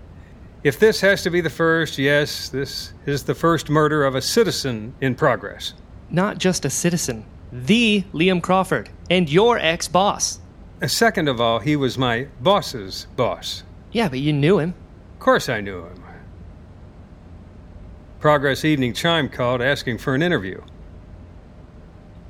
If 0.66 0.80
this 0.80 1.00
has 1.02 1.22
to 1.22 1.30
be 1.30 1.40
the 1.40 1.48
first, 1.48 1.96
yes, 1.96 2.48
this 2.48 2.92
is 3.06 3.22
the 3.22 3.36
first 3.36 3.70
murder 3.70 4.04
of 4.04 4.16
a 4.16 4.20
citizen 4.20 4.96
in 5.00 5.14
progress. 5.14 5.74
Not 6.10 6.38
just 6.38 6.64
a 6.64 6.70
citizen, 6.70 7.24
the 7.52 8.02
Liam 8.12 8.42
Crawford, 8.42 8.90
and 9.08 9.30
your 9.30 9.60
ex 9.60 9.86
boss. 9.86 10.40
Uh, 10.82 10.88
Second 10.88 11.28
of 11.28 11.40
all, 11.40 11.60
he 11.60 11.76
was 11.76 11.96
my 11.96 12.26
boss's 12.40 13.06
boss. 13.14 13.62
Yeah, 13.92 14.08
but 14.08 14.18
you 14.18 14.32
knew 14.32 14.58
him. 14.58 14.74
Of 15.14 15.20
course 15.20 15.48
I 15.48 15.60
knew 15.60 15.84
him. 15.84 16.02
Progress 18.18 18.64
Evening 18.64 18.92
Chime 18.92 19.28
called 19.28 19.62
asking 19.62 19.98
for 19.98 20.16
an 20.16 20.22
interview. 20.22 20.60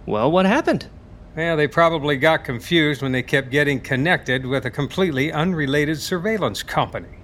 Well, 0.04 0.30
what 0.30 0.44
happened? 0.44 0.90
Well, 1.34 1.56
they 1.56 1.68
probably 1.68 2.18
got 2.18 2.44
confused 2.44 3.00
when 3.00 3.12
they 3.12 3.22
kept 3.22 3.48
getting 3.48 3.80
connected 3.80 4.44
with 4.44 4.66
a 4.66 4.70
completely 4.70 5.32
unrelated 5.32 5.98
surveillance 5.98 6.62
company. 6.62 7.15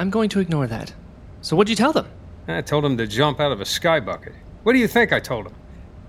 I'm 0.00 0.08
going 0.08 0.30
to 0.30 0.40
ignore 0.40 0.66
that. 0.66 0.94
So, 1.42 1.54
what'd 1.54 1.68
you 1.68 1.76
tell 1.76 1.92
them? 1.92 2.06
I 2.48 2.62
told 2.62 2.84
them 2.84 2.96
to 2.96 3.06
jump 3.06 3.38
out 3.38 3.52
of 3.52 3.60
a 3.60 3.66
sky 3.66 4.00
bucket. 4.00 4.32
What 4.62 4.72
do 4.72 4.78
you 4.78 4.88
think 4.88 5.12
I 5.12 5.20
told 5.20 5.44
them? 5.44 5.54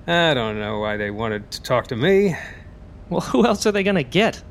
I 0.07 0.33
don't 0.33 0.57
know 0.57 0.79
why 0.79 0.95
they 0.95 1.12
wanted 1.12 1.51
to 1.51 1.62
talk 1.62 1.88
to 1.88 1.98
me. 1.98 2.36
Well, 3.10 3.19
who 3.31 3.45
else 3.45 3.65
are 3.65 3.71
they 3.74 3.83
going 3.83 3.98
to 3.98 4.03
get? 4.03 4.41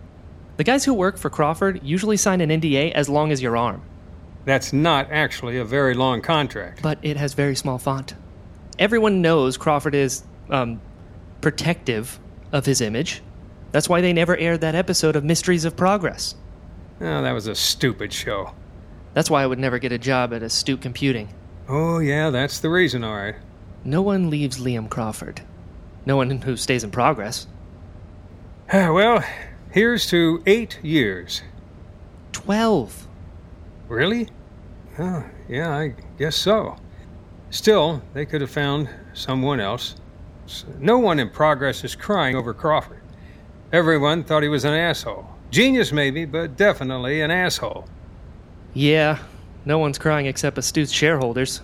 The 0.59 0.65
guys 0.65 0.85
who 0.85 0.93
work 0.93 1.17
for 1.17 1.31
Crawford 1.31 1.81
usually 1.83 2.19
sign 2.19 2.43
an 2.43 2.51
NDA 2.51 2.93
as 2.93 3.09
long 3.09 3.33
as 3.33 3.41
your 3.41 3.57
arm, 3.57 3.81
That's 4.45 4.75
not 4.75 5.11
actually 5.11 5.57
a 5.57 5.65
very 5.65 5.95
long 5.95 6.21
contract. 6.21 6.83
but 6.83 6.99
it 7.01 7.17
has 7.17 7.33
very 7.33 7.57
small 7.57 7.79
font. 7.79 8.15
Everyone 8.79 9.23
knows 9.23 9.57
Crawford 9.57 9.95
is, 9.95 10.23
um, 10.51 10.83
protective 11.41 12.21
of 12.53 12.67
his 12.67 12.83
image. 12.83 13.23
That's 13.73 13.89
why 13.89 14.03
they 14.03 14.13
never 14.13 14.37
aired 14.37 14.61
that 14.61 14.75
episode 14.75 15.17
of 15.17 15.25
Mysteries 15.25 15.65
of 15.65 15.77
Progress. 15.79 16.35
Oh, 17.01 17.23
that 17.23 17.33
was 17.33 17.47
a 17.47 17.55
stupid 17.55 18.13
show. 18.13 18.53
That's 19.15 19.31
why 19.31 19.43
I 19.43 19.47
would 19.47 19.59
never 19.59 19.79
get 19.79 19.93
a 19.93 19.99
job 19.99 20.33
at 20.33 20.43
Astute 20.43 20.81
Computing. 20.81 21.29
Oh, 21.69 21.99
yeah, 21.99 22.31
that's 22.31 22.61
the 22.61 22.71
reason, 22.71 23.05
all 23.05 23.17
right. 23.17 23.37
No 23.85 24.03
one 24.03 24.31
leaves 24.31 24.59
Liam 24.59 24.89
Crawford. 24.89 25.43
No 26.07 26.17
one 26.17 26.31
who 26.31 26.57
stays 26.57 26.85
in 26.85 26.91
progress. 26.91 27.47
well, 28.73 29.25
here's 29.71 30.07
to 30.07 30.43
eight 30.47 30.79
years. 30.83 31.43
Twelve. 32.33 33.07
Really? 33.89 34.29
Oh, 34.99 35.25
yeah, 35.49 35.77
I 35.77 35.95
guess 36.19 36.37
so. 36.37 36.77
Still, 37.51 38.03
they 38.15 38.27
could 38.27 38.41
have 38.41 38.51
found 38.51 38.89
someone 39.13 39.61
else. 39.61 39.97
No 40.79 40.99
one 40.99 41.19
in 41.19 41.31
progress 41.31 41.85
is 41.85 41.95
crying 41.97 42.37
over 42.37 42.55
Crawford. 42.55 43.01
Everyone 43.73 44.25
thought 44.25 44.43
he 44.43 44.49
was 44.49 44.65
an 44.65 44.75
asshole. 44.75 45.27
Genius, 45.51 45.93
maybe, 45.93 46.25
but 46.25 46.57
definitely 46.57 47.21
an 47.21 47.31
asshole. 47.31 47.87
Yeah, 48.73 49.19
No 49.65 49.79
one's 49.79 49.99
crying 49.99 50.27
except 50.27 50.57
Astute's 50.57 50.93
shareholders. 50.93 51.61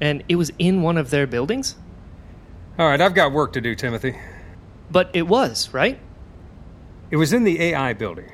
And 0.00 0.22
it 0.28 0.36
was 0.36 0.50
in 0.58 0.82
one 0.82 0.98
of 0.98 1.10
their 1.10 1.26
buildings? 1.26 1.76
All 2.78 2.88
right, 2.88 3.00
I've 3.00 3.14
got 3.14 3.32
work 3.32 3.52
to 3.54 3.60
do, 3.60 3.74
Timothy. 3.74 4.16
But 4.90 5.10
it 5.14 5.22
was, 5.22 5.72
right? 5.72 5.98
It 7.10 7.16
was 7.16 7.32
in 7.32 7.44
the 7.44 7.62
AI 7.62 7.92
building. 7.94 8.30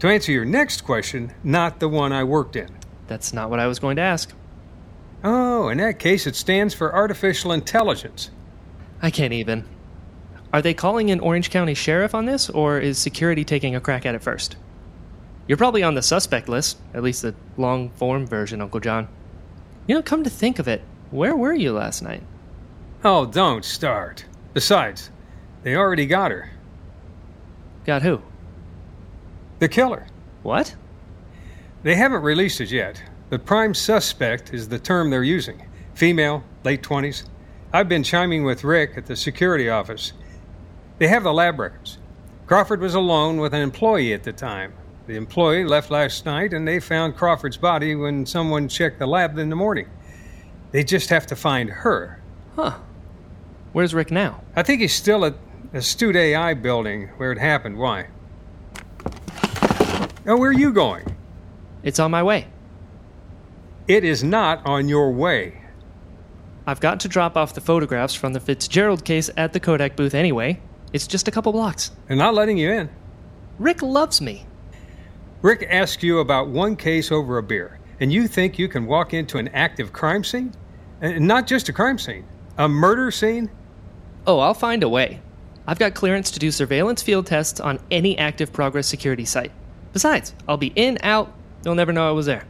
To 0.00 0.08
answer 0.08 0.32
your 0.32 0.44
next 0.44 0.82
question, 0.82 1.32
not 1.44 1.78
the 1.78 1.88
one 1.88 2.12
I 2.12 2.24
worked 2.24 2.56
in. 2.56 2.68
That's 3.06 3.32
not 3.32 3.50
what 3.50 3.60
I 3.60 3.66
was 3.66 3.78
going 3.78 3.96
to 3.96 4.02
ask. 4.02 4.32
Oh, 5.22 5.68
in 5.68 5.78
that 5.78 5.98
case, 5.98 6.26
it 6.26 6.36
stands 6.36 6.74
for 6.74 6.94
artificial 6.94 7.52
intelligence. 7.52 8.30
I 9.00 9.10
can't 9.10 9.32
even. 9.32 9.64
Are 10.52 10.62
they 10.62 10.74
calling 10.74 11.08
in 11.08 11.20
Orange 11.20 11.50
County 11.50 11.74
Sheriff 11.74 12.14
on 12.14 12.26
this, 12.26 12.50
or 12.50 12.78
is 12.78 12.98
security 12.98 13.44
taking 13.44 13.74
a 13.74 13.80
crack 13.80 14.04
at 14.04 14.14
it 14.14 14.22
first? 14.22 14.56
You're 15.46 15.58
probably 15.58 15.82
on 15.82 15.94
the 15.94 16.02
suspect 16.02 16.48
list, 16.48 16.78
at 16.94 17.02
least 17.02 17.22
the 17.22 17.34
long 17.56 17.90
form 17.90 18.26
version, 18.26 18.62
Uncle 18.62 18.80
John. 18.80 19.08
You 19.86 19.94
know, 19.94 20.02
come 20.02 20.24
to 20.24 20.30
think 20.30 20.58
of 20.58 20.68
it, 20.68 20.82
where 21.10 21.36
were 21.36 21.52
you 21.52 21.72
last 21.72 22.02
night? 22.02 22.22
Oh, 23.04 23.26
don't 23.26 23.64
start. 23.64 24.24
Besides, 24.54 25.10
they 25.62 25.76
already 25.76 26.06
got 26.06 26.30
her. 26.30 26.50
Got 27.84 28.02
who? 28.02 28.22
The 29.58 29.68
killer. 29.68 30.06
What? 30.42 30.74
They 31.82 31.96
haven't 31.96 32.22
released 32.22 32.62
it 32.62 32.70
yet, 32.70 33.02
but 33.28 33.44
prime 33.44 33.74
suspect 33.74 34.54
is 34.54 34.68
the 34.68 34.78
term 34.78 35.10
they're 35.10 35.22
using. 35.22 35.66
Female, 35.94 36.42
late 36.64 36.82
20s. 36.82 37.24
I've 37.72 37.88
been 37.88 38.02
chiming 38.02 38.44
with 38.44 38.64
Rick 38.64 38.92
at 38.96 39.06
the 39.06 39.16
security 39.16 39.68
office. 39.68 40.12
They 40.98 41.08
have 41.08 41.24
the 41.24 41.34
lab 41.34 41.58
records. 41.58 41.98
Crawford 42.46 42.80
was 42.80 42.94
alone 42.94 43.36
with 43.36 43.52
an 43.52 43.60
employee 43.60 44.14
at 44.14 44.22
the 44.22 44.32
time. 44.32 44.72
The 45.06 45.16
employee 45.16 45.64
left 45.64 45.90
last 45.90 46.24
night 46.24 46.54
and 46.54 46.66
they 46.66 46.80
found 46.80 47.16
Crawford's 47.16 47.58
body 47.58 47.94
when 47.94 48.24
someone 48.24 48.68
checked 48.68 48.98
the 48.98 49.06
lab 49.06 49.36
in 49.38 49.50
the 49.50 49.56
morning. 49.56 49.88
They 50.72 50.82
just 50.82 51.10
have 51.10 51.26
to 51.26 51.36
find 51.36 51.68
her. 51.68 52.22
Huh. 52.56 52.78
Where's 53.72 53.92
Rick 53.92 54.10
now? 54.10 54.42
I 54.56 54.62
think 54.62 54.80
he's 54.80 54.94
still 54.94 55.24
at 55.24 55.34
the 55.72 55.78
Astute 55.78 56.16
AI 56.16 56.54
building 56.54 57.08
where 57.16 57.32
it 57.32 57.38
happened. 57.38 57.76
Why? 57.76 58.06
Oh, 60.26 60.38
where 60.38 60.50
are 60.50 60.52
you 60.52 60.72
going? 60.72 61.16
It's 61.82 61.98
on 61.98 62.10
my 62.10 62.22
way. 62.22 62.46
It 63.86 64.04
is 64.04 64.24
not 64.24 64.64
on 64.64 64.88
your 64.88 65.12
way. 65.12 65.60
I've 66.66 66.80
got 66.80 67.00
to 67.00 67.08
drop 67.08 67.36
off 67.36 67.52
the 67.52 67.60
photographs 67.60 68.14
from 68.14 68.32
the 68.32 68.40
Fitzgerald 68.40 69.04
case 69.04 69.28
at 69.36 69.52
the 69.52 69.60
Kodak 69.60 69.96
booth 69.96 70.14
anyway. 70.14 70.60
It's 70.94 71.06
just 71.06 71.28
a 71.28 71.30
couple 71.30 71.52
blocks. 71.52 71.90
They're 72.08 72.16
not 72.16 72.32
letting 72.32 72.56
you 72.56 72.70
in. 72.70 72.88
Rick 73.58 73.82
loves 73.82 74.22
me. 74.22 74.46
Rick 75.44 75.66
asked 75.68 76.02
you 76.02 76.20
about 76.20 76.48
one 76.48 76.74
case 76.74 77.12
over 77.12 77.36
a 77.36 77.42
beer, 77.42 77.78
and 78.00 78.10
you 78.10 78.26
think 78.26 78.58
you 78.58 78.66
can 78.66 78.86
walk 78.86 79.12
into 79.12 79.36
an 79.36 79.48
active 79.48 79.92
crime 79.92 80.24
scene? 80.24 80.54
And 81.02 81.28
not 81.28 81.46
just 81.46 81.68
a 81.68 81.72
crime 81.74 81.98
scene, 81.98 82.24
a 82.56 82.66
murder 82.66 83.10
scene? 83.10 83.50
Oh, 84.26 84.38
I'll 84.38 84.54
find 84.54 84.82
a 84.82 84.88
way. 84.88 85.20
I've 85.66 85.78
got 85.78 85.92
clearance 85.92 86.30
to 86.30 86.38
do 86.38 86.50
surveillance 86.50 87.02
field 87.02 87.26
tests 87.26 87.60
on 87.60 87.78
any 87.90 88.16
active 88.16 88.54
progress 88.54 88.86
security 88.86 89.26
site. 89.26 89.52
Besides, 89.92 90.34
I'll 90.48 90.56
be 90.56 90.72
in, 90.74 90.96
out, 91.02 91.30
they'll 91.60 91.74
never 91.74 91.92
know 91.92 92.08
I 92.08 92.12
was 92.12 92.24
there. 92.24 92.46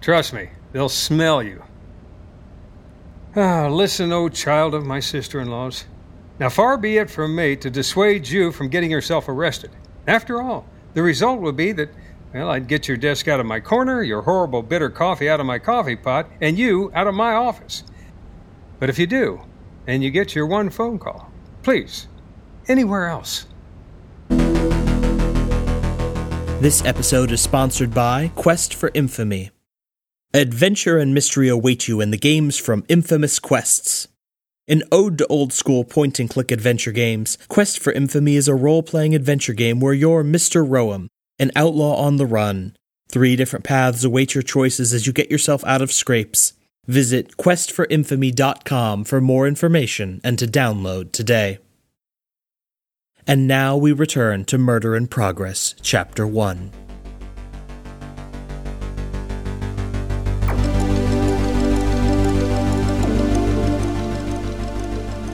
Trust 0.00 0.32
me, 0.32 0.50
they'll 0.70 0.88
smell 0.88 1.42
you. 1.42 1.64
Ah, 3.34 3.66
listen, 3.66 4.12
O 4.12 4.28
child 4.28 4.72
of 4.72 4.86
my 4.86 5.00
sister 5.00 5.40
in 5.40 5.50
law's. 5.50 5.84
Now, 6.38 6.50
far 6.50 6.78
be 6.78 6.98
it 6.98 7.10
from 7.10 7.34
me 7.34 7.56
to 7.56 7.70
dissuade 7.70 8.28
you 8.28 8.52
from 8.52 8.68
getting 8.68 8.92
yourself 8.92 9.28
arrested. 9.28 9.72
After 10.06 10.40
all, 10.40 10.64
the 10.94 11.02
result 11.02 11.40
would 11.40 11.56
be 11.56 11.72
that, 11.72 11.90
well, 12.34 12.50
I'd 12.50 12.68
get 12.68 12.88
your 12.88 12.96
desk 12.96 13.28
out 13.28 13.40
of 13.40 13.46
my 13.46 13.60
corner, 13.60 14.02
your 14.02 14.22
horrible 14.22 14.62
bitter 14.62 14.90
coffee 14.90 15.28
out 15.28 15.40
of 15.40 15.46
my 15.46 15.58
coffee 15.58 15.96
pot, 15.96 16.28
and 16.40 16.58
you 16.58 16.90
out 16.94 17.06
of 17.06 17.14
my 17.14 17.32
office. 17.32 17.84
But 18.78 18.90
if 18.90 18.98
you 18.98 19.06
do, 19.06 19.40
and 19.86 20.02
you 20.02 20.10
get 20.10 20.34
your 20.34 20.46
one 20.46 20.70
phone 20.70 20.98
call, 20.98 21.30
please, 21.62 22.08
anywhere 22.68 23.06
else. 23.06 23.46
This 26.60 26.84
episode 26.84 27.30
is 27.32 27.40
sponsored 27.40 27.94
by 27.94 28.32
Quest 28.34 28.74
for 28.74 28.90
Infamy. 28.94 29.50
Adventure 30.34 30.98
and 30.98 31.14
mystery 31.14 31.48
await 31.48 31.86
you 31.86 32.00
in 32.00 32.10
the 32.10 32.18
games 32.18 32.58
from 32.58 32.84
Infamous 32.88 33.38
Quests. 33.38 34.08
An 34.68 34.82
ode 34.90 35.18
to 35.18 35.26
old 35.28 35.52
school 35.52 35.84
point 35.84 36.18
and 36.18 36.28
click 36.28 36.50
adventure 36.50 36.92
games, 36.92 37.38
Quest 37.48 37.78
for 37.78 37.92
Infamy 37.92 38.36
is 38.36 38.48
a 38.48 38.54
role 38.54 38.82
playing 38.82 39.14
adventure 39.14 39.52
game 39.52 39.80
where 39.80 39.94
you're 39.94 40.24
Mr. 40.24 40.66
Roehm, 40.66 41.08
an 41.38 41.50
outlaw 41.56 41.96
on 41.96 42.16
the 42.16 42.26
run. 42.26 42.76
Three 43.08 43.36
different 43.36 43.64
paths 43.64 44.04
await 44.04 44.34
your 44.34 44.42
choices 44.42 44.92
as 44.92 45.06
you 45.06 45.12
get 45.12 45.30
yourself 45.30 45.64
out 45.64 45.82
of 45.82 45.92
scrapes. 45.92 46.54
Visit 46.86 47.36
questforinfamy.com 47.36 49.04
for 49.04 49.20
more 49.20 49.46
information 49.46 50.20
and 50.22 50.38
to 50.38 50.46
download 50.46 51.12
today. 51.12 51.58
And 53.26 53.48
now 53.48 53.76
we 53.76 53.92
return 53.92 54.44
to 54.46 54.58
Murder 54.58 54.94
in 54.94 55.08
Progress, 55.08 55.74
Chapter 55.82 56.26
1. 56.26 56.70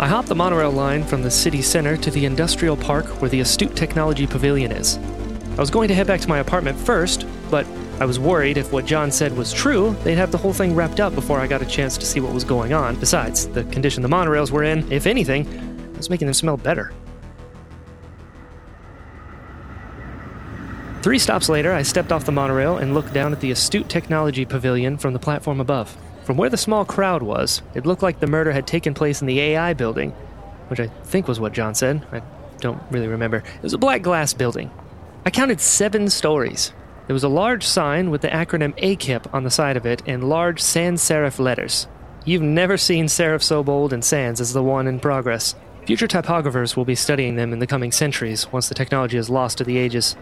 I 0.03 0.09
hop 0.09 0.25
the 0.25 0.35
monorail 0.35 0.73
line 0.73 1.05
from 1.05 1.23
the 1.23 1.31
city 1.31 1.63
center 1.63 1.97
to 1.99 2.11
the 2.11 2.25
industrial 2.25 2.77
park 2.77 3.07
where 3.21 3.31
the 3.31 3.41
Astute 3.41 3.77
Technology 3.77 4.27
Pavilion 4.27 4.73
is. 4.73 4.99
I 5.53 5.61
was 5.61 5.71
going 5.71 5.89
to 5.89 5.95
head 5.95 6.07
back 6.07 6.21
to 6.23 6.29
my 6.29 6.39
apartment 6.39 6.79
first, 6.79 7.27
but 7.51 7.67
I 8.01 8.07
was 8.07 8.19
worried 8.19 8.57
if 8.57 8.73
what 8.73 8.87
John 8.87 9.13
said 9.13 9.37
was 9.37 9.53
true, 9.53 9.95
they'd 10.03 10.15
have 10.15 10.33
the 10.33 10.39
whole 10.39 10.55
thing 10.55 10.75
wrapped 10.75 10.99
up 10.99 11.15
before 11.15 11.41
I 11.41 11.47
got 11.47 11.61
a 11.61 11.67
chance 11.67 11.99
to 11.99 12.07
see 12.07 12.21
what 12.21 12.33
was 12.33 12.43
going 12.43 12.73
on. 12.73 12.99
Besides, 12.99 13.49
the 13.49 13.65
condition 13.65 14.03
the 14.03 14.09
monorails 14.09 14.51
were 14.51 14.65
in, 14.65 14.91
if 14.91 15.07
anything, 15.07 15.47
was 15.97 16.09
making 16.09 16.27
them 16.27 16.35
smell 16.35 16.57
better. 16.57 16.93
Three 21.03 21.19
stops 21.19 21.51
later, 21.51 21.73
I 21.73 21.83
stepped 21.83 22.13
off 22.13 22.25
the 22.25 22.33
monorail 22.33 22.79
and 22.79 22.95
looked 22.95 23.13
down 23.13 23.33
at 23.33 23.41
the 23.41 23.51
Astute 23.51 23.91
Technology 23.91 24.47
Pavilion 24.47 24.97
from 24.97 25.13
the 25.13 25.19
platform 25.19 25.61
above. 25.61 25.95
From 26.25 26.39
where 26.39 26.49
the 26.49 26.57
small 26.57 26.87
crowd 26.87 27.23
was, 27.23 27.61
it 27.75 27.85
looked 27.85 28.03
like 28.03 28.21
the 28.21 28.27
murder 28.27 28.53
had 28.53 28.67
taken 28.67 28.95
place 28.95 29.21
in 29.21 29.27
the 29.27 29.41
AI 29.41 29.75
building, 29.75 30.13
which 30.69 30.81
I 30.81 30.87
think 30.87 31.29
was 31.29 31.41
what 31.41 31.53
John 31.53 31.75
said. 31.75 32.07
I 32.11 32.23
don't 32.61 32.81
really 32.91 33.09
remember. 33.09 33.39
It 33.39 33.63
was 33.63 33.75
a 33.75 33.79
black 33.79 34.01
glass 34.01 34.33
building. 34.33 34.71
I 35.25 35.31
counted 35.31 35.61
seven 35.61 36.11
stories. 36.11 36.73
There 37.07 37.15
was 37.15 37.23
a 37.23 37.29
large 37.29 37.65
sign 37.65 38.11
with 38.11 38.23
the 38.23 38.29
acronym 38.29 38.77
AKIP 38.83 39.33
on 39.33 39.45
the 39.45 39.53
side 39.53 39.77
of 39.77 39.87
it 39.87 40.03
in 40.05 40.29
large 40.29 40.61
sans 40.61 41.01
serif 41.01 41.39
letters. 41.39 41.87
You've 42.25 42.43
never 42.43 42.77
seen 42.77 43.07
serif 43.07 43.41
so 43.41 43.63
bold 43.63 43.93
and 43.93 44.05
sans 44.05 44.41
as 44.41 44.53
the 44.53 44.65
one 44.65 44.89
in 44.89 44.99
progress. 44.99 45.55
Future 45.87 46.09
typographers 46.09 46.77
will 46.77 46.85
be 46.85 46.97
studying 46.97 47.37
them 47.37 47.53
in 47.53 47.61
the 47.61 47.69
coming 47.69 47.93
centuries 47.93 48.51
once 48.51 48.69
the 48.69 48.75
technology 48.75 49.17
is 49.17 49.31
lost 49.31 49.59
to 49.59 49.65
the 49.65 49.79
ages. 49.79 50.17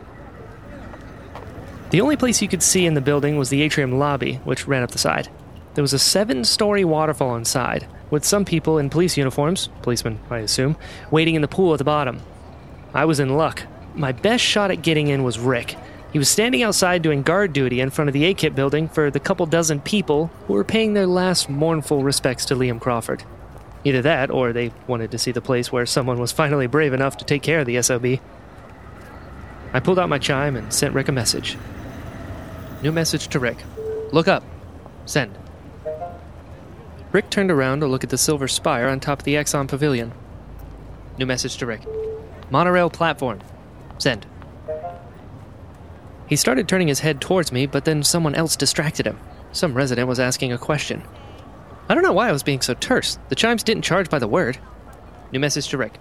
The 1.90 2.02
only 2.02 2.16
place 2.16 2.42
you 2.42 2.48
could 2.48 2.62
see 2.62 2.84
in 2.84 2.92
the 2.92 3.00
building 3.00 3.38
was 3.38 3.48
the 3.48 3.62
atrium 3.62 3.98
lobby, 3.98 4.34
which 4.44 4.66
ran 4.66 4.82
up 4.82 4.90
the 4.90 4.98
side. 4.98 5.30
There 5.74 5.82
was 5.82 5.94
a 5.94 5.98
seven 5.98 6.44
story 6.44 6.84
waterfall 6.84 7.36
inside, 7.36 7.86
with 8.10 8.24
some 8.24 8.44
people 8.44 8.76
in 8.76 8.90
police 8.90 9.16
uniforms, 9.16 9.70
policemen, 9.80 10.20
I 10.28 10.38
assume, 10.38 10.76
waiting 11.10 11.36
in 11.36 11.42
the 11.42 11.48
pool 11.48 11.72
at 11.72 11.78
the 11.78 11.84
bottom. 11.84 12.20
I 12.92 13.06
was 13.06 13.18
in 13.18 13.36
luck. 13.36 13.62
My 13.94 14.12
best 14.12 14.44
shot 14.44 14.70
at 14.70 14.82
getting 14.82 15.08
in 15.08 15.22
was 15.22 15.38
Rick. 15.38 15.76
He 16.12 16.18
was 16.18 16.28
standing 16.28 16.62
outside 16.62 17.02
doing 17.02 17.22
guard 17.22 17.52
duty 17.52 17.80
in 17.80 17.90
front 17.90 18.08
of 18.08 18.14
the 18.14 18.24
AKIP 18.24 18.54
building 18.54 18.88
for 18.88 19.10
the 19.10 19.20
couple 19.20 19.46
dozen 19.46 19.80
people 19.80 20.26
who 20.46 20.54
were 20.54 20.64
paying 20.64 20.94
their 20.94 21.06
last 21.06 21.48
mournful 21.48 22.02
respects 22.02 22.44
to 22.46 22.56
Liam 22.56 22.80
Crawford. 22.80 23.22
Either 23.84 24.02
that, 24.02 24.30
or 24.30 24.52
they 24.52 24.72
wanted 24.86 25.10
to 25.12 25.18
see 25.18 25.32
the 25.32 25.40
place 25.40 25.72
where 25.72 25.86
someone 25.86 26.18
was 26.18 26.32
finally 26.32 26.66
brave 26.66 26.92
enough 26.92 27.16
to 27.16 27.24
take 27.24 27.42
care 27.42 27.60
of 27.60 27.66
the 27.66 27.80
SOB. 27.80 28.18
I 29.72 29.80
pulled 29.80 29.98
out 29.98 30.08
my 30.08 30.18
chime 30.18 30.56
and 30.56 30.72
sent 30.72 30.94
Rick 30.94 31.08
a 31.08 31.12
message. 31.12 31.56
New 32.82 32.92
message 32.92 33.28
to 33.28 33.38
Rick. 33.38 33.58
Look 34.12 34.26
up. 34.26 34.42
Send. 35.06 35.38
Rick 37.12 37.30
turned 37.30 37.50
around 37.50 37.80
to 37.80 37.86
look 37.86 38.04
at 38.04 38.10
the 38.10 38.18
silver 38.18 38.48
spire 38.48 38.88
on 38.88 39.00
top 39.00 39.20
of 39.20 39.24
the 39.24 39.34
Exxon 39.34 39.68
Pavilion. 39.68 40.12
New 41.18 41.26
message 41.26 41.56
to 41.58 41.66
Rick. 41.66 41.82
Monorail 42.50 42.90
platform. 42.90 43.40
Send. 44.00 44.26
He 46.26 46.36
started 46.36 46.68
turning 46.68 46.88
his 46.88 47.00
head 47.00 47.20
towards 47.20 47.52
me, 47.52 47.66
but 47.66 47.84
then 47.84 48.02
someone 48.02 48.34
else 48.34 48.56
distracted 48.56 49.06
him. 49.06 49.18
Some 49.52 49.74
resident 49.74 50.08
was 50.08 50.18
asking 50.18 50.52
a 50.52 50.58
question. 50.58 51.02
I 51.88 51.94
don't 51.94 52.02
know 52.02 52.12
why 52.12 52.28
I 52.28 52.32
was 52.32 52.42
being 52.42 52.62
so 52.62 52.74
terse. 52.74 53.18
The 53.28 53.34
chimes 53.34 53.62
didn't 53.62 53.82
charge 53.82 54.08
by 54.08 54.18
the 54.18 54.28
word. 54.28 54.58
New 55.32 55.40
message 55.40 55.68
to 55.68 55.76
Rick. 55.76 55.98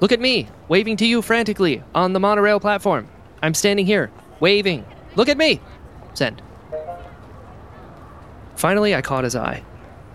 Look 0.00 0.12
at 0.12 0.20
me, 0.20 0.48
waving 0.68 0.96
to 0.98 1.06
you 1.06 1.22
frantically 1.22 1.82
on 1.94 2.12
the 2.12 2.20
monorail 2.20 2.60
platform. 2.60 3.08
I'm 3.42 3.54
standing 3.54 3.86
here, 3.86 4.10
waving. 4.38 4.84
Look 5.16 5.28
at 5.28 5.38
me! 5.38 5.60
Send. 6.14 6.42
Finally, 8.54 8.94
I 8.94 9.02
caught 9.02 9.24
his 9.24 9.34
eye. 9.34 9.64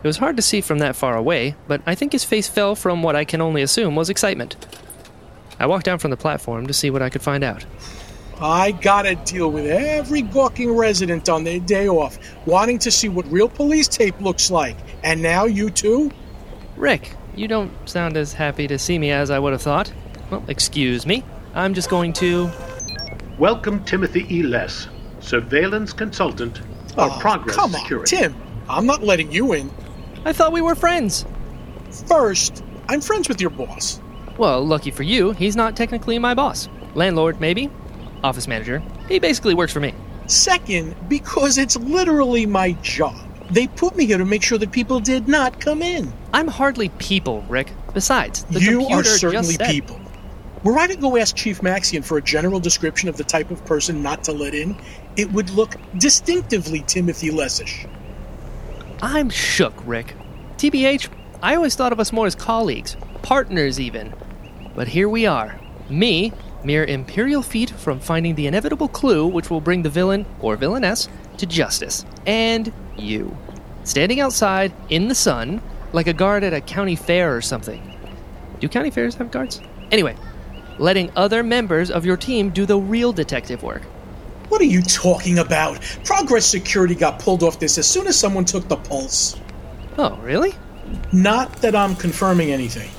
It 0.03 0.07
was 0.07 0.17
hard 0.17 0.35
to 0.37 0.41
see 0.41 0.61
from 0.61 0.79
that 0.79 0.95
far 0.95 1.17
away, 1.17 1.55
but 1.67 1.81
I 1.85 1.95
think 1.95 2.11
his 2.11 2.23
face 2.23 2.47
fell 2.47 2.75
from 2.75 3.03
what 3.03 3.15
I 3.15 3.25
can 3.25 3.41
only 3.41 3.61
assume 3.61 3.95
was 3.95 4.09
excitement. 4.09 4.55
I 5.59 5.65
walked 5.67 5.85
down 5.85 5.99
from 5.99 6.11
the 6.11 6.17
platform 6.17 6.67
to 6.67 6.73
see 6.73 6.89
what 6.89 7.01
I 7.01 7.09
could 7.09 7.21
find 7.21 7.43
out. 7.43 7.65
I 8.41 8.71
gotta 8.71 9.15
deal 9.15 9.49
with 9.49 9.65
every 9.65 10.21
gawking 10.21 10.75
resident 10.75 11.29
on 11.29 11.45
their 11.45 11.59
day 11.59 11.87
off, 11.87 12.17
wanting 12.45 12.79
to 12.79 12.91
see 12.91 13.07
what 13.07 13.25
real 13.31 13.47
police 13.47 13.87
tape 13.87 14.19
looks 14.19 14.51
like. 14.51 14.75
And 15.03 15.21
now 15.21 15.45
you 15.45 15.69
too? 15.69 16.11
Rick, 16.75 17.13
you 17.35 17.47
don't 17.47 17.71
sound 17.87 18.17
as 18.17 18.33
happy 18.33 18.67
to 18.67 18.77
see 18.77 18.99
me 18.99 19.11
as 19.11 19.29
I 19.31 19.39
would 19.39 19.53
have 19.53 19.61
thought. 19.61 19.93
Well, 20.29 20.43
excuse 20.49 21.05
me. 21.05 21.23
I'm 21.53 21.73
just 21.73 21.89
going 21.89 22.11
to. 22.13 22.51
Welcome, 23.39 23.83
Timothy 23.85 24.25
E. 24.29 24.43
Less, 24.43 24.89
surveillance 25.21 25.93
consultant 25.93 26.57
for 26.93 27.01
Oh, 27.05 27.17
Progress 27.21 27.55
come 27.55 27.71
Security. 27.71 28.17
on, 28.17 28.21
Tim. 28.23 28.35
I'm 28.67 28.85
not 28.85 29.03
letting 29.03 29.31
you 29.31 29.53
in. 29.53 29.71
I 30.25 30.33
thought 30.33 30.51
we 30.51 30.61
were 30.61 30.75
friends. 30.75 31.25
First, 32.07 32.63
I'm 32.89 32.99
friends 32.99 33.29
with 33.29 33.39
your 33.39 33.49
boss. 33.51 34.01
Well, 34.37 34.65
lucky 34.65 34.91
for 34.91 35.03
you, 35.03 35.31
he's 35.31 35.55
not 35.55 35.75
technically 35.77 36.19
my 36.19 36.33
boss. 36.33 36.67
Landlord, 36.93 37.39
maybe? 37.39 37.69
Office 38.23 38.47
manager. 38.47 38.83
He 39.07 39.19
basically 39.19 39.53
works 39.53 39.71
for 39.71 39.79
me. 39.79 39.93
Second, 40.27 40.95
because 41.07 41.57
it's 41.57 41.77
literally 41.77 42.45
my 42.45 42.73
job. 42.81 43.15
They 43.51 43.67
put 43.67 43.95
me 43.95 44.05
here 44.05 44.17
to 44.17 44.25
make 44.25 44.41
sure 44.41 44.57
that 44.57 44.71
people 44.71 44.99
did 44.99 45.27
not 45.27 45.61
come 45.61 45.81
in. 45.81 46.11
I'm 46.33 46.47
hardly 46.47 46.89
people, 46.89 47.43
Rick. 47.43 47.71
Besides, 47.93 48.43
the 48.45 48.59
you 48.59 48.79
computer 48.79 49.01
are 49.01 49.03
certainly 49.03 49.57
people. 49.57 49.99
Were 50.63 50.77
I 50.79 50.87
to 50.87 50.95
go 50.95 51.15
ask 51.15 51.35
Chief 51.35 51.61
Maxian 51.61 52.03
for 52.03 52.17
a 52.17 52.21
general 52.21 52.59
description 52.59 53.07
of 53.07 53.17
the 53.17 53.23
type 53.23 53.51
of 53.51 53.63
person 53.65 54.01
not 54.01 54.23
to 54.23 54.31
let 54.31 54.55
in, 54.55 54.75
it 55.15 55.31
would 55.31 55.51
look 55.51 55.75
distinctively 55.97 56.81
Timothy 56.87 57.29
Lessish. 57.29 57.87
I'm 59.01 59.29
shook, 59.29 59.75
Rick. 59.85 60.15
TBH, 60.57 61.09
I 61.43 61.55
always 61.55 61.75
thought 61.75 61.93
of 61.93 61.99
us 61.99 62.11
more 62.11 62.25
as 62.25 62.33
colleagues, 62.33 62.97
partners 63.21 63.79
even. 63.79 64.13
But 64.75 64.89
here 64.89 65.07
we 65.07 65.25
are. 65.25 65.59
Me, 65.89 66.33
mere 66.63 66.83
imperial 66.83 67.41
feet 67.41 67.69
from 67.69 67.99
finding 67.99 68.35
the 68.35 68.47
inevitable 68.47 68.89
clue 68.89 69.25
which 69.25 69.49
will 69.49 69.61
bring 69.61 69.83
the 69.83 69.89
villain, 69.89 70.25
or 70.41 70.57
villainess, 70.57 71.07
to 71.37 71.45
justice. 71.45 72.05
And 72.25 72.71
you. 72.97 73.35
Standing 73.85 74.19
outside, 74.19 74.73
in 74.89 75.07
the 75.07 75.15
sun, 75.15 75.61
like 75.93 76.07
a 76.07 76.13
guard 76.13 76.43
at 76.43 76.53
a 76.53 76.61
county 76.61 76.95
fair 76.95 77.35
or 77.35 77.41
something. 77.41 77.81
Do 78.59 78.67
county 78.67 78.89
fairs 78.89 79.15
have 79.15 79.31
guards? 79.31 79.61
Anyway, 79.91 80.15
letting 80.77 81.11
other 81.15 81.43
members 81.43 81.89
of 81.91 82.05
your 82.05 82.17
team 82.17 82.49
do 82.49 82.65
the 82.65 82.77
real 82.77 83.13
detective 83.13 83.63
work. 83.63 83.83
What 84.49 84.61
are 84.61 84.65
you 84.65 84.81
talking 84.81 85.39
about? 85.39 85.81
Progress 86.03 86.45
Security 86.45 86.95
got 86.95 87.19
pulled 87.19 87.43
off 87.43 87.59
this 87.59 87.77
as 87.77 87.87
soon 87.87 88.07
as 88.07 88.19
someone 88.19 88.45
took 88.45 88.67
the 88.67 88.75
pulse. 88.75 89.39
Oh, 89.97 90.17
really? 90.17 90.53
Not 91.11 91.53
that 91.61 91.75
I'm 91.75 91.95
confirming 91.95 92.51
anything. 92.51 92.89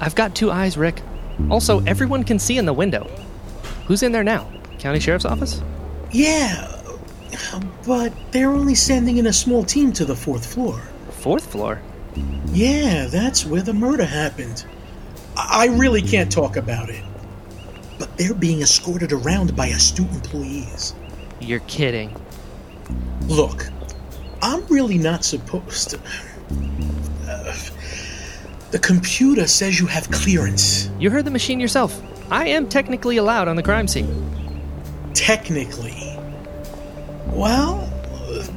I've 0.00 0.14
got 0.14 0.34
two 0.34 0.50
eyes, 0.50 0.76
Rick. 0.76 1.02
Also, 1.50 1.80
everyone 1.84 2.24
can 2.24 2.38
see 2.38 2.58
in 2.58 2.66
the 2.66 2.72
window. 2.72 3.04
Who's 3.86 4.02
in 4.02 4.12
there 4.12 4.24
now? 4.24 4.50
County 4.78 5.00
Sheriff's 5.00 5.24
Office? 5.24 5.62
Yeah, 6.12 6.78
but 7.86 8.12
they're 8.32 8.50
only 8.50 8.74
sending 8.74 9.18
in 9.18 9.26
a 9.26 9.32
small 9.32 9.64
team 9.64 9.92
to 9.94 10.04
the 10.04 10.16
fourth 10.16 10.46
floor. 10.46 10.80
Fourth 11.10 11.50
floor? 11.50 11.80
Yeah, 12.46 13.06
that's 13.06 13.44
where 13.44 13.62
the 13.62 13.74
murder 13.74 14.04
happened. 14.04 14.64
I 15.36 15.66
really 15.66 16.02
can't 16.02 16.30
talk 16.30 16.56
about 16.56 16.90
it. 16.90 17.02
But 17.98 18.16
they're 18.16 18.34
being 18.34 18.60
escorted 18.62 19.12
around 19.12 19.56
by 19.56 19.66
astute 19.66 20.10
employees. 20.10 20.94
You're 21.40 21.60
kidding. 21.60 22.14
Look, 23.26 23.66
I'm 24.42 24.64
really 24.66 24.98
not 24.98 25.24
supposed 25.24 25.90
to. 25.90 26.00
Uh, 27.28 27.56
the 28.70 28.78
computer 28.78 29.46
says 29.46 29.80
you 29.80 29.86
have 29.86 30.10
clearance. 30.10 30.90
You 30.98 31.10
heard 31.10 31.24
the 31.24 31.30
machine 31.30 31.60
yourself. 31.60 32.00
I 32.30 32.48
am 32.48 32.68
technically 32.68 33.16
allowed 33.16 33.48
on 33.48 33.56
the 33.56 33.62
crime 33.62 33.88
scene. 33.88 34.30
Technically. 35.14 36.18
Well, 37.28 37.90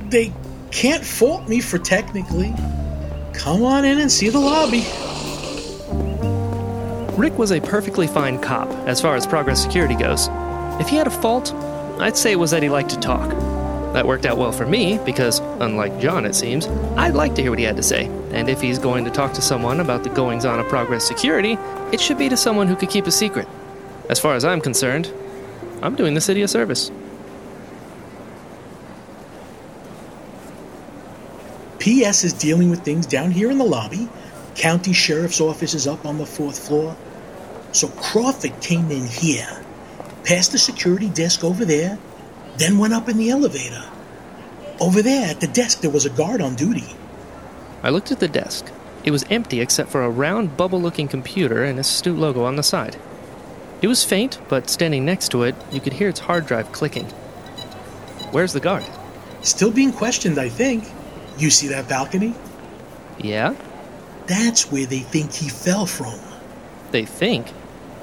they 0.10 0.34
can't 0.72 1.06
fault 1.06 1.48
me 1.48 1.62
for 1.62 1.78
technically. 1.78 2.54
Come 3.34 3.64
on 3.64 3.86
in 3.86 4.00
and 4.00 4.12
see 4.12 4.30
the 4.30 4.40
lobby. 4.40 4.86
Rick 7.18 7.38
was 7.38 7.52
a 7.52 7.62
perfectly 7.62 8.08
fine 8.08 8.40
cop 8.40 8.70
as 8.88 9.00
far 9.00 9.16
as 9.16 9.26
progress 9.26 9.62
security 9.62 9.96
goes. 9.96 10.28
If 10.82 10.90
he 10.90 10.96
had 10.98 11.08
a 11.08 11.12
fault, 11.12 11.54
I'd 12.00 12.18
say 12.18 12.32
it 12.32 12.40
was 12.40 12.52
that 12.52 12.64
he 12.64 12.70
liked 12.70 12.90
to 12.90 13.00
talk. 13.00 13.32
That 13.94 14.08
worked 14.08 14.26
out 14.26 14.38
well 14.38 14.54
for 14.54 14.66
me 14.66 15.00
because, 15.06 15.40
unlike 15.60 16.00
John, 16.00 16.26
it 16.26 16.34
seems, 16.34 16.68
I'd 16.96 17.14
like 17.14 17.36
to 17.36 17.42
hear 17.42 17.52
what 17.52 17.60
he 17.60 17.66
had 17.66 17.76
to 17.76 17.84
say. 17.84 18.06
And 18.32 18.50
if 18.50 18.62
he's 18.62 18.80
going 18.80 19.04
to 19.04 19.12
talk 19.12 19.34
to 19.34 19.42
someone 19.42 19.82
about 19.82 20.04
the 20.04 20.10
goings 20.10 20.46
on 20.46 20.60
of 20.60 20.68
progress 20.68 21.06
security, 21.06 21.58
it 21.92 22.00
should 22.00 22.18
be 22.18 22.30
to 22.30 22.38
someone 22.38 22.68
who 22.68 22.76
could 22.76 22.90
keep 22.90 23.06
a 23.06 23.12
secret. 23.12 23.48
As 24.10 24.18
far 24.20 24.36
as 24.36 24.46
I'm 24.46 24.62
concerned, 24.62 25.12
I'm 25.82 25.96
doing 25.96 26.14
the 26.14 26.22
city 26.22 26.42
a 26.42 26.48
service. 26.48 26.90
PS 31.80 32.24
is 32.24 32.34
dealing 32.34 32.70
with 32.70 32.84
things 32.84 33.06
down 33.08 33.32
here 33.32 33.50
in 33.50 33.58
the 33.58 33.66
lobby. 33.66 34.08
County 34.56 34.94
Sheriff's 34.94 35.42
Office 35.42 35.74
is 35.74 35.88
up 35.88 36.06
on 36.06 36.18
the 36.18 36.26
fourth 36.26 36.68
floor. 36.68 36.96
So 37.72 37.88
Crawford 37.88 38.60
came 38.62 38.92
in 38.92 39.06
here, 39.06 39.66
past 40.24 40.52
the 40.52 40.60
security 40.60 41.10
desk 41.10 41.44
over 41.44 41.66
there, 41.66 41.98
then 42.58 42.78
went 42.78 42.94
up 42.94 43.10
in 43.10 43.18
the 43.18 43.30
elevator. 43.30 43.84
Over 44.80 45.02
there 45.02 45.30
at 45.30 45.42
the 45.42 45.48
desk, 45.48 45.82
there 45.82 45.92
was 45.92 46.06
a 46.06 46.10
guard 46.10 46.42
on 46.42 46.56
duty. 46.56 46.86
I 47.84 47.90
looked 47.90 48.12
at 48.12 48.20
the 48.20 48.28
desk. 48.28 48.72
It 49.04 49.12
was 49.12 49.26
empty 49.30 49.62
except 49.62 49.90
for 49.90 50.04
a 50.04 50.10
round 50.10 50.58
bubble 50.58 50.82
looking 50.82 51.08
computer 51.08 51.64
and 51.64 51.78
a 51.78 51.82
Astute 51.82 52.18
logo 52.18 52.44
on 52.44 52.56
the 52.56 52.64
side. 52.64 52.98
It 53.82 53.88
was 53.88 54.04
faint, 54.04 54.40
but 54.48 54.70
standing 54.70 55.06
next 55.06 55.30
to 55.30 55.44
it, 55.44 55.56
you 55.72 55.82
could 55.82 55.94
hear 55.94 56.10
its 56.10 56.20
hard 56.20 56.46
drive 56.46 56.72
clicking. 56.72 57.06
Where's 58.32 58.54
the 58.54 58.60
guard? 58.60 58.86
Still 59.42 59.72
being 59.72 59.92
questioned, 59.92 60.38
I 60.40 60.50
think. 60.50 60.88
You 61.38 61.50
see 61.50 61.68
that 61.70 61.90
balcony? 61.90 62.36
Yeah? 63.18 63.56
That's 64.28 64.72
where 64.72 64.86
they 64.86 65.00
think 65.00 65.34
he 65.34 65.50
fell 65.50 65.88
from. 65.88 66.20
They 66.92 67.06
think. 67.06 67.52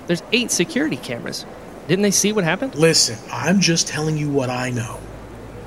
There's 0.09 0.23
eight 0.33 0.51
security 0.51 0.97
cameras. 0.97 1.47
Didn't 1.89 2.03
they 2.03 2.11
see 2.11 2.33
what 2.33 2.45
happened? 2.45 2.75
Listen, 2.75 3.19
I'm 3.33 3.61
just 3.61 3.89
telling 3.89 4.17
you 4.17 4.31
what 4.31 4.51
I 4.51 4.71
know. 4.71 5.01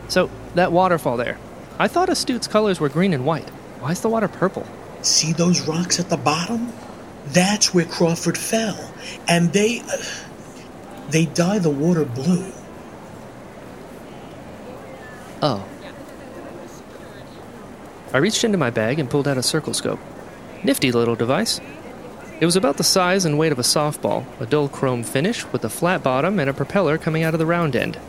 So, 0.07 0.29
that 0.55 0.71
waterfall 0.71 1.17
there. 1.17 1.37
I 1.79 1.87
thought 1.87 2.09
Astute's 2.09 2.47
colors 2.47 2.79
were 2.79 2.89
green 2.89 3.11
and 3.13 3.25
white. 3.25 3.49
Why 3.79 3.91
is 3.91 4.01
the 4.01 4.09
water 4.09 4.27
purple? 4.27 4.67
See 5.01 5.33
those 5.33 5.67
rocks 5.67 5.99
at 5.99 6.09
the 6.09 6.17
bottom? 6.17 6.71
That's 7.27 7.73
where 7.73 7.85
Crawford 7.85 8.37
fell. 8.37 8.93
And 9.27 9.51
they. 9.51 9.81
Uh, 9.81 9.97
they 11.09 11.25
dye 11.25 11.59
the 11.59 11.69
water 11.69 12.05
blue. 12.05 12.51
Oh. 15.41 15.67
I 18.13 18.17
reached 18.17 18.43
into 18.43 18.57
my 18.57 18.69
bag 18.69 18.99
and 18.99 19.09
pulled 19.09 19.27
out 19.27 19.37
a 19.37 19.43
circle 19.43 19.73
scope. 19.73 19.99
Nifty 20.63 20.91
little 20.91 21.15
device. 21.15 21.59
It 22.41 22.45
was 22.47 22.55
about 22.55 22.77
the 22.77 22.83
size 22.83 23.23
and 23.23 23.37
weight 23.37 23.51
of 23.51 23.59
a 23.59 23.61
softball, 23.61 24.25
a 24.39 24.47
dull 24.47 24.67
chrome 24.67 25.03
finish 25.03 25.45
with 25.53 25.63
a 25.63 25.69
flat 25.69 26.01
bottom 26.01 26.39
and 26.39 26.49
a 26.49 26.53
propeller 26.55 26.97
coming 26.97 27.21
out 27.21 27.35
of 27.35 27.39
the 27.39 27.45
round 27.45 27.75
end. 27.75 27.99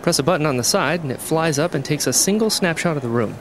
Press 0.00 0.18
a 0.18 0.22
button 0.22 0.46
on 0.46 0.56
the 0.56 0.64
side 0.64 1.02
and 1.02 1.12
it 1.12 1.20
flies 1.20 1.58
up 1.58 1.74
and 1.74 1.84
takes 1.84 2.06
a 2.06 2.14
single 2.14 2.48
snapshot 2.48 2.96
of 2.96 3.02
the 3.02 3.10
room. 3.10 3.36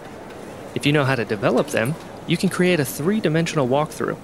If 0.76 0.86
you 0.86 0.92
know 0.92 1.06
how 1.06 1.16
to 1.16 1.24
develop 1.24 1.68
them, 1.68 1.96
you 2.28 2.36
can 2.36 2.50
create 2.50 2.82
a 2.82 2.86
three 2.86 3.22
dimensional 3.22 3.70
walkthrough. 3.70 4.18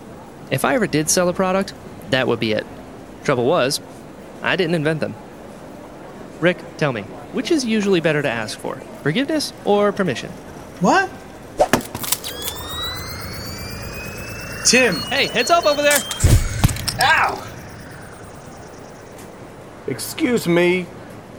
If 0.52 0.66
I 0.66 0.76
ever 0.76 0.88
did 0.88 1.10
sell 1.10 1.30
a 1.30 1.34
product, 1.34 1.74
that 2.10 2.28
would 2.28 2.42
be 2.42 2.52
it. 2.52 2.68
Trouble 3.24 3.46
was, 3.46 3.80
I 4.42 4.58
didn't 4.58 4.76
invent 4.76 5.00
them. 5.00 5.16
Rick, 6.42 6.58
tell 6.76 6.92
me, 6.92 7.04
which 7.32 7.50
is 7.50 7.64
usually 7.64 8.02
better 8.02 8.22
to 8.22 8.30
ask 8.30 8.60
for? 8.60 8.76
Forgiveness 9.04 9.54
or 9.64 9.94
permission? 9.94 10.32
What? 10.82 11.10
Tim, 14.66 14.96
Hey, 14.96 15.28
heads 15.28 15.52
up 15.52 15.66
over 15.66 15.82
there! 15.82 16.00
ow! 17.02 17.48
Excuse 19.88 20.48
me. 20.48 20.88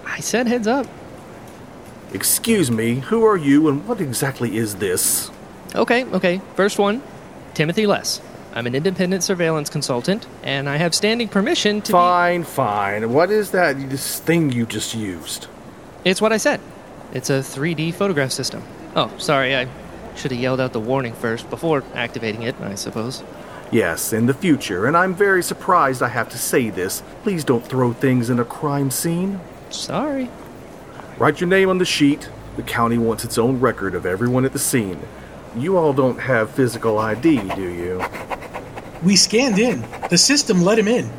I 0.05 0.21
said 0.21 0.47
heads 0.47 0.69
up. 0.69 0.87
Excuse 2.13 2.71
me. 2.71 3.01
Who 3.01 3.25
are 3.25 3.37
you 3.37 3.69
and 3.69 3.87
what 3.89 4.01
exactly 4.01 4.57
is 4.57 4.77
this? 4.77 5.31
Okay, 5.75 6.05
okay. 6.05 6.41
First 6.55 6.79
one 6.79 7.03
Timothy 7.55 7.87
Less. 7.87 8.21
I'm 8.55 8.67
an 8.67 8.75
independent 8.75 9.23
surveillance 9.23 9.69
consultant, 9.69 10.27
and 10.43 10.67
I 10.69 10.77
have 10.77 10.95
standing 10.95 11.29
permission 11.29 11.83
to. 11.83 11.93
Fine, 11.93 12.45
fine. 12.45 13.13
What 13.13 13.31
is 13.31 13.51
that 13.51 13.91
this 13.91 14.21
thing 14.21 14.51
you 14.53 14.65
just 14.65 14.95
used? 14.95 15.49
It's 16.05 16.23
what 16.23 16.33
I 16.33 16.39
said. 16.39 16.61
It's 17.13 17.29
a 17.29 17.41
3D 17.41 17.93
photograph 17.93 18.31
system. 18.31 18.63
Oh, 18.95 19.13
sorry, 19.19 19.55
I 19.57 19.67
should 20.17 20.31
have 20.31 20.41
yelled 20.41 20.61
out 20.61 20.73
the 20.73 20.81
warning 20.81 21.13
first 21.13 21.49
before 21.51 21.85
activating 21.95 22.43
it, 22.43 22.55
I 22.61 22.75
suppose. 22.75 23.23
Yes, 23.71 24.13
in 24.13 24.27
the 24.27 24.35
future, 24.35 24.87
and 24.87 24.97
I'm 24.97 25.15
very 25.15 25.43
surprised 25.43 26.03
I 26.03 26.09
have 26.09 26.29
to 26.31 26.39
say 26.39 26.71
this. 26.71 27.03
Please 27.23 27.45
don't 27.45 27.65
throw 27.67 27.93
things 27.93 28.31
in 28.31 28.39
a 28.39 28.45
crime 28.45 28.91
scene. 28.91 29.41
Sorry. 29.71 30.31
Write 31.19 31.41
your 31.41 31.49
name 31.49 31.69
on 31.69 31.79
the 31.79 31.85
sheet. 31.85 32.29
The 32.57 32.63
county 32.63 32.97
wants 32.97 33.25
its 33.25 33.39
own 33.39 33.59
record 33.59 33.95
of 33.95 34.07
everyone 34.07 34.45
at 34.45 34.53
the 34.53 34.59
scene. 34.59 35.01
You 35.57 35.77
all 35.77 35.93
don't 35.93 36.21
have 36.21 36.51
physical 36.51 36.99
ID, 36.99 37.55
do 37.55 37.69
you? 37.69 38.05
We 39.03 39.17
scanned 39.17 39.59
in. 39.59 39.85
The 40.11 40.19
system 40.19 40.63
let 40.63 40.79
him 40.79 40.89
in. 40.89 41.11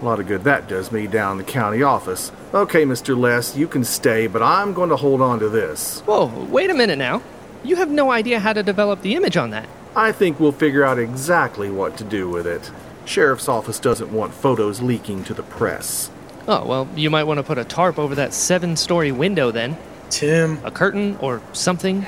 A 0.00 0.04
lot 0.04 0.20
of 0.20 0.26
good 0.26 0.44
that 0.44 0.68
does 0.68 0.92
me 0.92 1.06
down 1.06 1.38
the 1.38 1.44
county 1.44 1.82
office. 1.82 2.32
Okay, 2.54 2.84
Mr. 2.84 3.16
Less, 3.16 3.56
you 3.56 3.68
can 3.68 3.84
stay, 3.84 4.26
but 4.26 4.42
I'm 4.42 4.72
going 4.72 4.90
to 4.90 4.96
hold 4.96 5.20
on 5.20 5.38
to 5.40 5.48
this. 5.48 6.00
Whoa, 6.00 6.26
wait 6.46 6.70
a 6.70 6.74
minute 6.74 6.98
now. 6.98 7.22
You 7.64 7.76
have 7.76 7.90
no 7.90 8.10
idea 8.10 8.40
how 8.40 8.52
to 8.52 8.62
develop 8.62 9.02
the 9.02 9.14
image 9.14 9.36
on 9.36 9.50
that. 9.50 9.68
I 9.94 10.12
think 10.12 10.38
we'll 10.38 10.52
figure 10.52 10.84
out 10.84 10.98
exactly 10.98 11.70
what 11.70 11.96
to 11.98 12.04
do 12.04 12.28
with 12.28 12.46
it. 12.46 12.70
Sheriff's 13.04 13.48
office 13.48 13.78
doesn't 13.78 14.12
want 14.12 14.34
photos 14.34 14.80
leaking 14.82 15.24
to 15.24 15.34
the 15.34 15.42
press. 15.42 16.10
Oh, 16.48 16.64
well, 16.66 16.88
you 16.94 17.10
might 17.10 17.24
want 17.24 17.38
to 17.38 17.42
put 17.42 17.58
a 17.58 17.64
tarp 17.64 17.98
over 17.98 18.14
that 18.16 18.34
seven 18.34 18.76
story 18.76 19.10
window 19.10 19.50
then. 19.50 19.76
Tim, 20.10 20.58
A 20.64 20.70
curtain 20.70 21.16
or 21.20 21.40
something. 21.52 22.06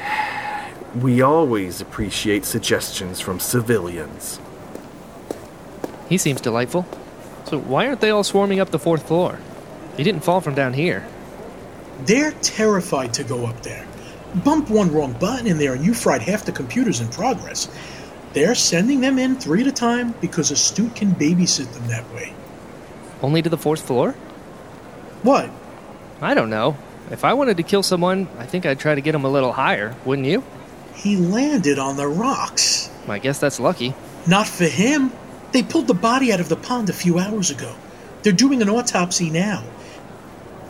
We 1.01 1.23
always 1.23 1.81
appreciate 1.81 2.45
suggestions 2.45 3.21
from 3.21 3.41
civilians. 3.41 4.39
He 6.09 6.19
seems 6.19 6.41
delightful. 6.41 6.87
So 7.47 7.59
why 7.59 7.87
aren't 7.87 8.01
they 8.01 8.11
all 8.11 8.25
swarming 8.25 8.61
up 8.61 8.71
the 8.71 8.79
fourth 8.79 9.07
floor? 9.07 9.39
He 9.97 10.05
didn't 10.05 10.23
fall 10.25 10.41
from 10.41 10.55
down 10.55 10.75
here. 10.75 11.07
they're 12.07 12.31
terrified 12.43 13.13
to 13.15 13.25
go 13.25 13.47
up 13.47 13.63
there. 13.63 13.85
Bump 14.45 14.71
one 14.71 14.93
wrong 14.93 15.14
button 15.14 15.47
in 15.47 15.59
there 15.59 15.75
and 15.75 15.85
you 15.85 15.95
fried 15.95 16.23
half 16.23 16.45
the 16.45 16.53
computers 16.53 17.01
in 17.01 17.09
progress. 17.09 17.69
They're 18.35 18.55
sending 18.55 19.01
them 19.01 19.19
in 19.19 19.37
three 19.37 19.62
at 19.62 19.67
a 19.67 19.73
time 19.73 20.14
because 20.21 20.51
Astute 20.51 20.95
can 20.95 21.12
babysit 21.12 21.73
them 21.73 21.87
that 21.88 22.09
way. 22.12 22.35
Only 23.23 23.43
to 23.43 23.49
the 23.49 23.57
fourth 23.57 23.87
floor? 23.87 24.12
What? 25.23 25.51
I 26.21 26.35
don't 26.35 26.51
know. 26.51 26.77
If 27.11 27.25
I 27.25 27.33
wanted 27.33 27.57
to 27.57 27.62
kill 27.62 27.83
someone, 27.83 28.29
I 28.38 28.45
think 28.45 28.67
I'd 28.67 28.79
try 28.79 28.95
to 28.95 29.01
get 29.01 29.14
him 29.14 29.25
a 29.25 29.29
little 29.29 29.53
higher, 29.53 29.97
wouldn't 30.05 30.29
you? 30.29 30.45
He 30.95 31.17
landed 31.17 31.79
on 31.79 31.97
the 31.97 32.07
rocks. 32.07 32.91
I 33.09 33.19
guess 33.19 33.38
that's 33.38 33.59
lucky. 33.59 33.95
Not 34.27 34.47
for 34.47 34.67
him. 34.67 35.11
They 35.53 35.62
pulled 35.62 35.87
the 35.87 35.95
body 35.95 36.33
out 36.33 36.41
of 36.41 36.51
the 36.51 36.57
pond 36.57 36.91
a 36.91 36.93
few 36.93 37.19
hours 37.19 37.51
ago. 37.51 37.75
They're 38.23 38.33
doing 38.33 38.61
an 38.61 38.69
autopsy 38.69 39.31
now. 39.31 39.64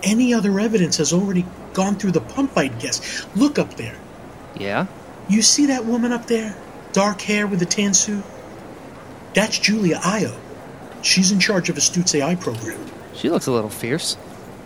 Any 0.02 0.32
other 0.32 0.60
evidence 0.60 0.98
has 0.98 1.12
already 1.12 1.44
gone 1.72 1.96
through 1.96 2.12
the 2.12 2.20
pump, 2.20 2.56
I'd 2.56 2.78
guess. 2.80 3.26
Look 3.36 3.58
up 3.58 3.74
there. 3.74 3.96
Yeah? 4.58 4.86
You 5.28 5.42
see 5.42 5.66
that 5.66 5.84
woman 5.84 6.12
up 6.12 6.26
there? 6.26 6.56
Dark 6.92 7.20
hair 7.20 7.46
with 7.46 7.62
a 7.62 7.66
tan 7.66 7.94
suit? 7.94 8.24
That's 9.34 9.58
Julia 9.58 10.00
Io. 10.02 10.36
She's 11.02 11.30
in 11.30 11.38
charge 11.38 11.68
of 11.68 11.76
Astute's 11.76 12.14
AI 12.14 12.34
program. 12.34 12.80
She 13.14 13.30
looks 13.30 13.46
a 13.46 13.52
little 13.52 13.70
fierce. 13.70 14.16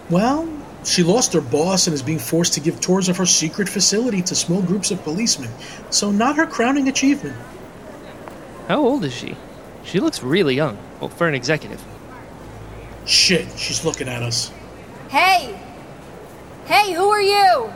Well, 0.09 0.49
she 0.85 1.03
lost 1.03 1.33
her 1.33 1.41
boss 1.41 1.87
and 1.87 1.95
is 1.95 2.03
being 2.03 2.19
forced 2.19 2.55
to 2.55 2.61
give 2.61 2.81
tours 2.81 3.09
of 3.09 3.17
her 3.17 3.27
secret 3.27 3.69
facility 3.69 4.23
to 4.23 4.35
small 4.35 4.63
groups 4.63 4.91
of 4.91 5.03
policemen. 5.03 5.51
So, 5.91 6.11
not 6.11 6.37
her 6.37 6.47
crowning 6.47 6.89
achievement. 6.89 7.37
How 8.69 8.81
old 8.81 9.05
is 9.05 9.13
she? 9.13 9.37
She 9.85 10.01
looks 10.01 10.23
really 10.23 10.55
young. 10.55 10.79
Well, 11.01 11.09
for 11.09 11.29
an 11.29 11.35
executive. 11.35 11.83
Shit, 13.05 13.49
she's 13.59 13.85
looking 13.85 14.09
at 14.09 14.23
us. 14.23 14.53
Hey! 15.09 15.61
Hey, 16.67 16.93
who 16.93 17.09
are 17.09 17.21
you? 17.21 17.73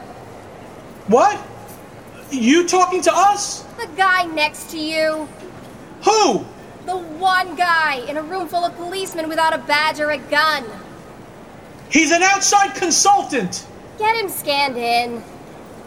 What? 1.08 1.40
You 2.30 2.66
talking 2.66 3.02
to 3.02 3.12
us? 3.12 3.62
The 3.78 3.88
guy 3.96 4.24
next 4.26 4.70
to 4.70 4.78
you. 4.78 5.28
Who? 6.04 6.44
The 6.86 6.96
one 6.96 7.56
guy 7.56 7.96
in 8.08 8.16
a 8.16 8.22
room 8.22 8.48
full 8.48 8.64
of 8.64 8.74
policemen 8.76 9.28
without 9.28 9.52
a 9.54 9.58
badge 9.58 10.00
or 10.00 10.10
a 10.10 10.18
gun. 10.18 10.64
He's 11.90 12.10
an 12.12 12.22
outside 12.22 12.74
consultant. 12.74 13.66
Get 13.98 14.16
him 14.16 14.28
scanned 14.28 14.76
in. 14.76 15.22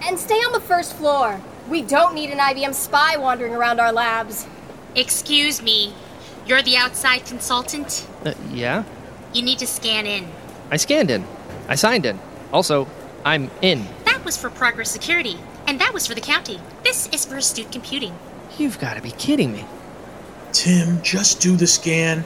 And 0.03 0.17
stay 0.17 0.35
on 0.35 0.51
the 0.53 0.61
first 0.61 0.95
floor. 0.95 1.39
We 1.69 1.81
don't 1.81 2.15
need 2.15 2.31
an 2.31 2.39
IBM 2.39 2.73
spy 2.73 3.17
wandering 3.17 3.53
around 3.53 3.79
our 3.79 3.91
labs. 3.91 4.47
Excuse 4.95 5.61
me. 5.61 5.93
You're 6.45 6.63
the 6.63 6.77
outside 6.77 7.25
consultant? 7.25 8.07
Uh, 8.25 8.33
yeah? 8.51 8.83
You 9.33 9.41
need 9.41 9.59
to 9.59 9.67
scan 9.67 10.05
in. 10.05 10.27
I 10.71 10.77
scanned 10.77 11.11
in. 11.11 11.25
I 11.67 11.75
signed 11.75 12.05
in. 12.05 12.19
Also, 12.51 12.87
I'm 13.25 13.49
in. 13.61 13.85
That 14.05 14.23
was 14.25 14.37
for 14.37 14.49
Progress 14.49 14.89
Security, 14.89 15.37
and 15.67 15.79
that 15.79 15.93
was 15.93 16.07
for 16.07 16.15
the 16.15 16.21
county. 16.21 16.59
This 16.83 17.07
is 17.09 17.25
for 17.25 17.37
Astute 17.37 17.71
Computing. 17.71 18.17
You've 18.57 18.79
got 18.79 18.95
to 18.95 19.01
be 19.01 19.11
kidding 19.11 19.53
me. 19.53 19.65
Tim, 20.51 21.01
just 21.03 21.41
do 21.41 21.55
the 21.55 21.67
scan. 21.67 22.23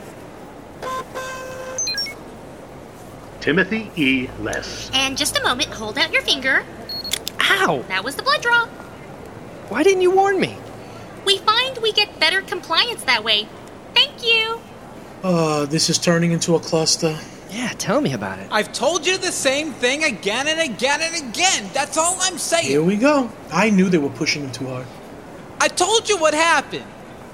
Timothy 3.42 3.92
E. 3.98 4.30
Less. 4.40 4.90
And 4.94 5.18
just 5.18 5.38
a 5.38 5.44
moment, 5.44 5.70
hold 5.70 5.98
out 5.98 6.14
your 6.14 6.22
finger. 6.22 6.64
Ow! 7.42 7.84
That 7.90 8.04
was 8.04 8.16
the 8.16 8.24
blood 8.24 8.42
draw. 8.42 8.68
Why 9.68 9.84
didn't 9.84 10.02
you 10.02 10.12
warn 10.12 10.40
me? 10.40 10.56
We 11.26 11.40
find 11.40 11.78
we 11.80 11.92
get 11.92 12.20
better 12.22 12.42
compliance 12.42 13.04
that 13.04 13.24
way. 13.26 13.48
Thank 13.94 14.26
you. 14.26 14.62
Uh, 15.24 15.66
this 15.66 15.90
is 15.90 15.98
turning 15.98 16.32
into 16.32 16.56
a 16.56 16.60
cluster. 16.60 17.18
Yeah, 17.54 17.72
tell 17.78 18.02
me 18.02 18.14
about 18.14 18.40
it. 18.40 18.48
I've 18.52 18.74
told 18.74 19.06
you 19.06 19.18
the 19.20 19.32
same 19.32 19.74
thing 19.74 20.04
again 20.04 20.48
and 20.48 20.60
again 20.60 21.02
and 21.02 21.30
again. 21.30 21.70
That's 21.72 21.98
all 21.98 22.18
I'm 22.20 22.40
saying. 22.40 22.66
Here 22.66 22.84
we 22.84 22.96
go. 22.96 23.32
I 23.52 23.70
knew 23.70 23.90
they 23.90 24.00
were 24.00 24.10
pushing 24.10 24.44
him 24.44 24.52
too 24.52 24.66
hard. 24.66 24.88
I 25.62 25.68
told 25.68 26.10
you 26.10 26.18
what 26.18 26.34
happened. 26.34 26.86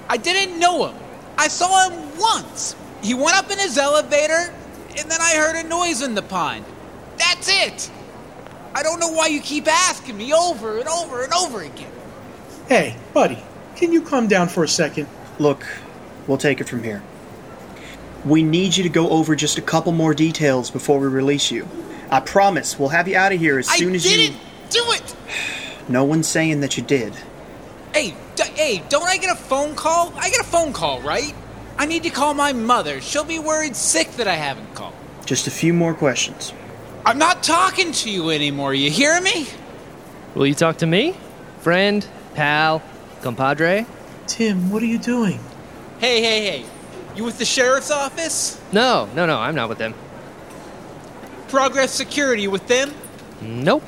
I 0.10 0.18
didn't 0.18 0.60
know 0.60 0.88
him. 0.88 0.96
I 1.38 1.48
saw 1.48 1.90
him 1.90 2.18
once. 2.20 2.76
He 3.02 3.14
went 3.14 3.38
up 3.38 3.50
in 3.50 3.58
his 3.60 3.78
elevator, 3.78 4.54
and 4.98 5.10
then 5.10 5.22
I 5.22 5.36
heard 5.38 5.56
a 5.56 5.68
noise 5.68 6.02
in 6.02 6.16
the 6.16 6.22
pond. 6.22 6.66
That's 7.18 7.48
it. 7.50 7.90
I 8.76 8.84
don't 8.84 9.00
know 9.00 9.12
why 9.12 9.28
you 9.28 9.40
keep 9.40 9.68
asking 9.68 10.18
me 10.18 10.34
over 10.34 10.80
and 10.80 10.90
over 10.90 11.24
and 11.24 11.32
over 11.34 11.62
again. 11.62 11.92
Hey, 12.68 12.98
buddy, 13.14 13.42
can 13.78 13.94
you 13.94 14.02
calm 14.02 14.28
down 14.28 14.50
for 14.50 14.66
a 14.66 14.68
second? 14.68 15.08
Look, 15.40 15.66
we'll 16.28 16.38
take 16.38 16.60
it 16.60 16.68
from 16.68 16.84
here. 16.84 17.02
We 18.26 18.44
need 18.44 18.76
you 18.76 18.84
to 18.84 18.90
go 18.90 19.10
over 19.10 19.36
just 19.36 19.58
a 19.58 19.62
couple 19.62 19.92
more 19.92 20.14
details 20.14 20.70
before 20.70 21.00
we 21.00 21.08
release 21.08 21.52
you. 21.52 21.68
I 22.12 22.20
promise 22.20 22.78
we'll 22.78 22.90
have 22.90 23.08
you 23.08 23.16
out 23.16 23.32
of 23.32 23.40
here 23.40 23.60
as 23.60 23.70
soon 23.70 23.96
as 23.96 24.06
you. 24.06 24.12
I 24.12 24.14
as 24.14 24.30
didn't 24.30 24.40
do 24.70 24.84
it. 24.94 25.16
No 25.90 26.04
one's 26.04 26.28
saying 26.28 26.60
that 26.60 26.78
you 26.78 26.84
did. 26.84 27.16
Hey, 27.96 28.14
d- 28.36 28.44
hey, 28.54 28.84
don't 28.90 29.08
I 29.08 29.18
get 29.18 29.32
a 29.32 29.36
phone 29.36 29.74
call? 29.74 30.14
I 30.18 30.30
get 30.30 30.40
a 30.40 30.44
phone 30.44 30.72
call, 30.72 31.02
right? 31.02 31.34
I 31.80 31.88
need 31.88 32.04
to 32.04 32.12
call 32.12 32.36
my 32.36 32.54
mother. 32.54 33.02
She'll 33.02 33.24
be 33.24 33.40
worried 33.40 33.76
sick 33.76 34.12
that 34.18 34.28
I 34.28 34.36
haven't 34.36 34.76
called. 34.76 34.94
Just 35.26 35.48
a 35.48 35.52
few 35.52 35.74
more 35.74 35.96
questions. 35.96 36.54
I'm 37.08 37.18
not 37.18 37.42
talking 37.42 37.92
to 37.92 38.10
you 38.12 38.30
anymore. 38.30 38.76
You 38.76 38.92
hear 38.92 39.20
me? 39.20 39.48
Will 40.36 40.46
you 40.46 40.54
talk 40.54 40.78
to 40.78 40.86
me? 40.86 41.16
Friend? 41.62 42.06
Pal? 42.36 42.84
Compadre? 43.22 43.88
Tim, 44.28 44.70
what 44.70 44.84
are 44.84 44.88
you 44.88 45.00
doing? 45.00 45.40
Hey, 46.00 46.22
hey, 46.22 46.46
hey. 46.60 46.66
You 47.16 47.24
with 47.24 47.38
the 47.38 47.46
sheriff's 47.46 47.92
office? 47.92 48.62
No, 48.72 49.10
no, 49.16 49.26
no, 49.26 49.38
I'm 49.38 49.56
not 49.56 49.70
with 49.70 49.78
them. 49.78 49.94
Progress 51.50 51.92
Security 51.92 52.48
with 52.48 52.68
them? 52.68 52.94
Nope. 53.42 53.84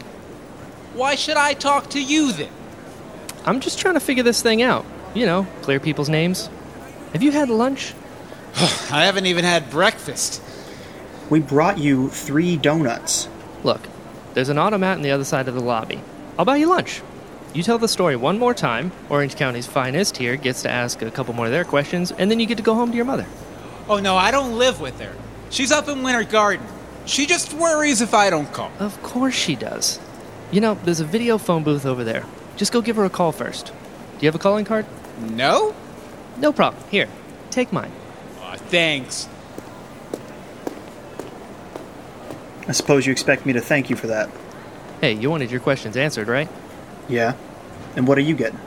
Why 0.94 1.16
should 1.16 1.38
I 1.38 1.54
talk 1.54 1.90
to 1.92 2.02
you 2.02 2.32
then? 2.34 2.52
I'm 3.46 3.60
just 3.60 3.80
trying 3.80 3.94
to 3.94 4.00
figure 4.00 4.24
this 4.24 4.42
thing 4.42 4.62
out. 4.62 4.86
You 5.14 5.26
know, 5.26 5.48
clear 5.62 5.80
people's 5.80 6.10
names. 6.10 6.50
Have 7.14 7.24
you 7.24 7.32
had 7.32 7.50
lunch? 7.50 7.94
I 8.92 9.06
haven't 9.06 9.26
even 9.26 9.44
had 9.46 9.70
breakfast. 9.70 10.42
We 11.30 11.40
brought 11.40 11.78
you 11.78 12.10
three 12.10 12.58
donuts. 12.58 13.30
Look, 13.64 13.82
there's 14.34 14.50
an 14.50 14.58
automat 14.58 14.98
on 14.98 15.04
the 15.04 15.12
other 15.12 15.24
side 15.24 15.48
of 15.48 15.56
the 15.56 15.62
lobby. 15.62 16.02
I'll 16.38 16.46
buy 16.46 16.58
you 16.58 16.68
lunch. 16.68 17.02
You 17.54 17.64
tell 17.64 17.78
the 17.78 17.90
story 17.90 18.16
one 18.16 18.40
more 18.40 18.54
time, 18.54 18.94
Orange 19.10 19.36
County's 19.36 19.68
finest 19.68 20.16
here 20.16 20.38
gets 20.38 20.62
to 20.62 20.70
ask 20.70 21.02
a 21.02 21.12
couple 21.12 21.34
more 21.34 21.48
of 21.48 21.52
their 21.52 21.66
questions, 21.66 22.14
and 22.14 22.32
then 22.32 22.40
you 22.40 22.46
get 22.46 22.58
to 22.58 22.64
go 22.64 22.76
home 22.76 22.92
to 22.92 22.96
your 22.96 23.06
mother. 23.06 23.26
Oh 23.90 24.00
no, 24.00 24.16
I 24.16 24.32
don't 24.32 24.58
live 24.58 24.80
with 24.80 25.02
her. 25.02 25.14
She's 25.50 25.72
up 25.72 25.90
in 25.90 26.02
Winter 26.02 26.24
Garden. 26.24 26.66
She 27.06 27.26
just 27.26 27.54
worries 27.54 28.00
if 28.00 28.14
I 28.14 28.30
don't 28.30 28.52
call. 28.54 28.72
Of 28.80 29.02
course 29.04 29.36
she 29.36 29.56
does. 29.56 30.00
You 30.50 30.62
know, 30.62 30.76
there's 30.86 31.02
a 31.02 31.06
video 31.06 31.38
phone 31.38 31.64
booth 31.64 31.86
over 31.86 32.06
there. 32.06 32.26
Just 32.56 32.72
go 32.72 32.82
give 32.82 32.96
her 32.96 33.04
a 33.04 33.10
call 33.10 33.34
first. 33.34 33.66
Do 33.68 33.74
you 34.22 34.28
have 34.28 34.36
a 34.36 34.40
calling 34.40 34.64
card? 34.64 34.86
No? 35.20 35.76
No 36.38 36.54
problem. 36.54 36.82
Here, 36.90 37.10
take 37.50 37.74
mine. 37.74 37.92
Aw, 38.44 38.56
thanks. 38.56 39.28
I 42.66 42.72
suppose 42.72 43.06
you 43.06 43.12
expect 43.12 43.46
me 43.46 43.52
to 43.54 43.62
thank 43.62 43.90
you 43.90 43.98
for 43.98 44.08
that. 44.08 44.30
Hey, 45.02 45.14
you 45.14 45.30
wanted 45.30 45.52
your 45.52 45.60
questions 45.60 45.98
answered, 45.98 46.30
right? 46.30 46.48
Yeah? 47.12 47.36
And 47.97 48.08
what 48.08 48.17
are 48.17 48.21
you 48.21 48.36
getting? 48.36 48.60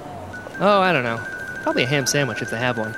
Oh, 0.60 0.80
I 0.80 0.92
don't 0.92 1.02
know. 1.02 1.16
Probably 1.62 1.84
a 1.84 1.86
ham 1.86 2.06
sandwich 2.06 2.42
if 2.42 2.50
they 2.50 2.58
have 2.58 2.76
one. 2.76 2.94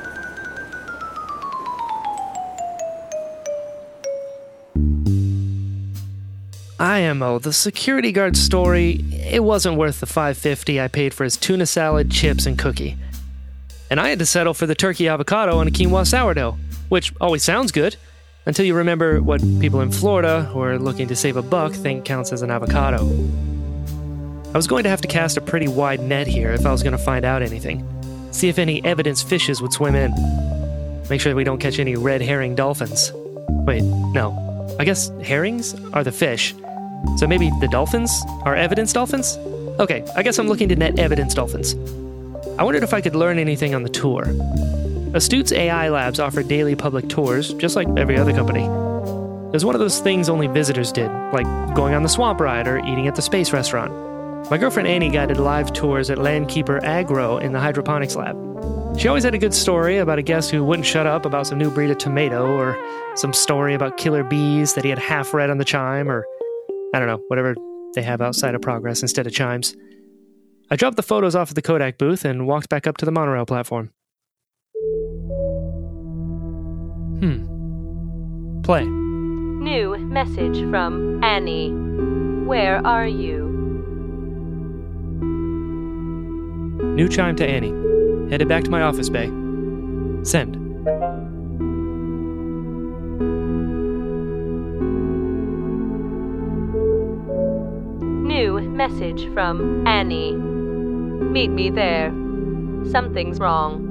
IMO, 6.78 7.38
the 7.38 7.52
security 7.52 8.12
guard 8.12 8.36
story, 8.36 9.04
it 9.12 9.42
wasn't 9.42 9.78
worth 9.78 10.00
the 10.00 10.06
550 10.06 10.80
I 10.80 10.88
paid 10.88 11.14
for 11.14 11.24
his 11.24 11.36
tuna 11.36 11.64
salad, 11.64 12.10
chips, 12.10 12.44
and 12.44 12.58
cookie. 12.58 12.96
And 13.88 14.00
I 14.00 14.08
had 14.10 14.18
to 14.18 14.26
settle 14.26 14.52
for 14.52 14.66
the 14.66 14.74
turkey 14.74 15.08
avocado 15.08 15.60
and 15.60 15.68
a 15.68 15.72
quinoa 15.72 16.06
sourdough, 16.06 16.58
which 16.88 17.14
always 17.20 17.44
sounds 17.44 17.72
good, 17.72 17.96
until 18.44 18.66
you 18.66 18.74
remember 18.74 19.22
what 19.22 19.40
people 19.60 19.80
in 19.80 19.90
Florida 19.90 20.42
who 20.42 20.60
are 20.60 20.78
looking 20.78 21.08
to 21.08 21.16
save 21.16 21.36
a 21.36 21.42
buck 21.42 21.72
think 21.72 22.04
counts 22.04 22.32
as 22.32 22.42
an 22.42 22.50
avocado. 22.50 23.08
I 24.56 24.58
was 24.58 24.66
going 24.66 24.84
to 24.84 24.88
have 24.88 25.02
to 25.02 25.08
cast 25.08 25.36
a 25.36 25.42
pretty 25.42 25.68
wide 25.68 26.00
net 26.00 26.26
here 26.26 26.50
if 26.50 26.64
I 26.64 26.72
was 26.72 26.82
going 26.82 26.96
to 26.96 26.98
find 26.98 27.26
out 27.26 27.42
anything. 27.42 27.86
See 28.32 28.48
if 28.48 28.58
any 28.58 28.82
evidence 28.86 29.22
fishes 29.22 29.60
would 29.60 29.70
swim 29.70 29.94
in. 29.94 30.14
Make 31.10 31.20
sure 31.20 31.34
we 31.34 31.44
don't 31.44 31.58
catch 31.58 31.78
any 31.78 31.94
red 31.94 32.22
herring 32.22 32.54
dolphins. 32.54 33.12
Wait, 33.66 33.82
no. 33.82 34.74
I 34.80 34.86
guess 34.86 35.10
herrings 35.22 35.74
are 35.92 36.02
the 36.02 36.10
fish. 36.10 36.54
So 37.18 37.26
maybe 37.26 37.50
the 37.60 37.68
dolphins 37.68 38.10
are 38.46 38.56
evidence 38.56 38.94
dolphins? 38.94 39.36
Okay, 39.78 40.02
I 40.16 40.22
guess 40.22 40.38
I'm 40.38 40.48
looking 40.48 40.70
to 40.70 40.76
net 40.76 40.98
evidence 40.98 41.34
dolphins. 41.34 41.74
I 42.58 42.64
wondered 42.64 42.82
if 42.82 42.94
I 42.94 43.02
could 43.02 43.14
learn 43.14 43.38
anything 43.38 43.74
on 43.74 43.82
the 43.82 43.90
tour. 43.90 44.24
Astute's 45.12 45.52
AI 45.52 45.90
labs 45.90 46.18
offer 46.18 46.42
daily 46.42 46.74
public 46.74 47.10
tours, 47.10 47.52
just 47.52 47.76
like 47.76 47.88
every 47.98 48.16
other 48.16 48.32
company. 48.32 48.64
It 48.64 49.52
was 49.52 49.66
one 49.66 49.74
of 49.74 49.82
those 49.82 50.00
things 50.00 50.30
only 50.30 50.46
visitors 50.46 50.92
did, 50.92 51.10
like 51.34 51.44
going 51.74 51.92
on 51.92 52.02
the 52.02 52.08
swamp 52.08 52.40
ride 52.40 52.66
or 52.66 52.78
eating 52.78 53.06
at 53.06 53.16
the 53.16 53.22
space 53.22 53.52
restaurant. 53.52 54.15
My 54.48 54.58
girlfriend 54.58 54.86
Annie 54.86 55.10
guided 55.10 55.38
live 55.38 55.72
tours 55.72 56.08
at 56.08 56.18
Landkeeper 56.18 56.80
Agro 56.84 57.38
in 57.38 57.50
the 57.52 57.58
hydroponics 57.58 58.14
lab. 58.14 58.36
She 58.96 59.08
always 59.08 59.24
had 59.24 59.34
a 59.34 59.38
good 59.38 59.52
story 59.52 59.98
about 59.98 60.20
a 60.20 60.22
guest 60.22 60.52
who 60.52 60.62
wouldn't 60.62 60.86
shut 60.86 61.04
up 61.04 61.26
about 61.26 61.48
some 61.48 61.58
new 61.58 61.68
breed 61.68 61.90
of 61.90 61.98
tomato, 61.98 62.46
or 62.46 62.78
some 63.16 63.32
story 63.32 63.74
about 63.74 63.96
killer 63.96 64.22
bees 64.22 64.74
that 64.74 64.84
he 64.84 64.90
had 64.90 65.00
half 65.00 65.34
read 65.34 65.50
on 65.50 65.58
the 65.58 65.64
chime, 65.64 66.08
or 66.08 66.24
I 66.94 67.00
don't 67.00 67.08
know, 67.08 67.20
whatever 67.26 67.56
they 67.96 68.02
have 68.02 68.20
outside 68.20 68.54
of 68.54 68.62
Progress 68.62 69.02
instead 69.02 69.26
of 69.26 69.32
chimes. 69.32 69.74
I 70.70 70.76
dropped 70.76 70.96
the 70.96 71.02
photos 71.02 71.34
off 71.34 71.48
at 71.50 71.56
the 71.56 71.62
Kodak 71.62 71.98
booth 71.98 72.24
and 72.24 72.46
walked 72.46 72.68
back 72.68 72.86
up 72.86 72.98
to 72.98 73.04
the 73.04 73.12
monorail 73.12 73.46
platform. 73.46 73.90
Hmm. 77.18 78.62
Play. 78.62 78.84
New 78.84 79.98
message 79.98 80.60
from 80.70 81.22
Annie. 81.24 81.72
Where 82.46 82.86
are 82.86 83.08
you? 83.08 83.45
New 86.96 87.08
chime 87.10 87.36
to 87.36 87.46
Annie. 87.46 87.74
Headed 88.30 88.48
back 88.48 88.64
to 88.64 88.70
my 88.70 88.80
office 88.80 89.10
bay. 89.10 89.26
Send. 90.22 90.56
New 98.26 98.60
message 98.60 99.30
from 99.34 99.86
Annie. 99.86 100.32
Meet 100.32 101.50
me 101.50 101.68
there. 101.68 102.08
Something's 102.90 103.40
wrong. 103.40 103.85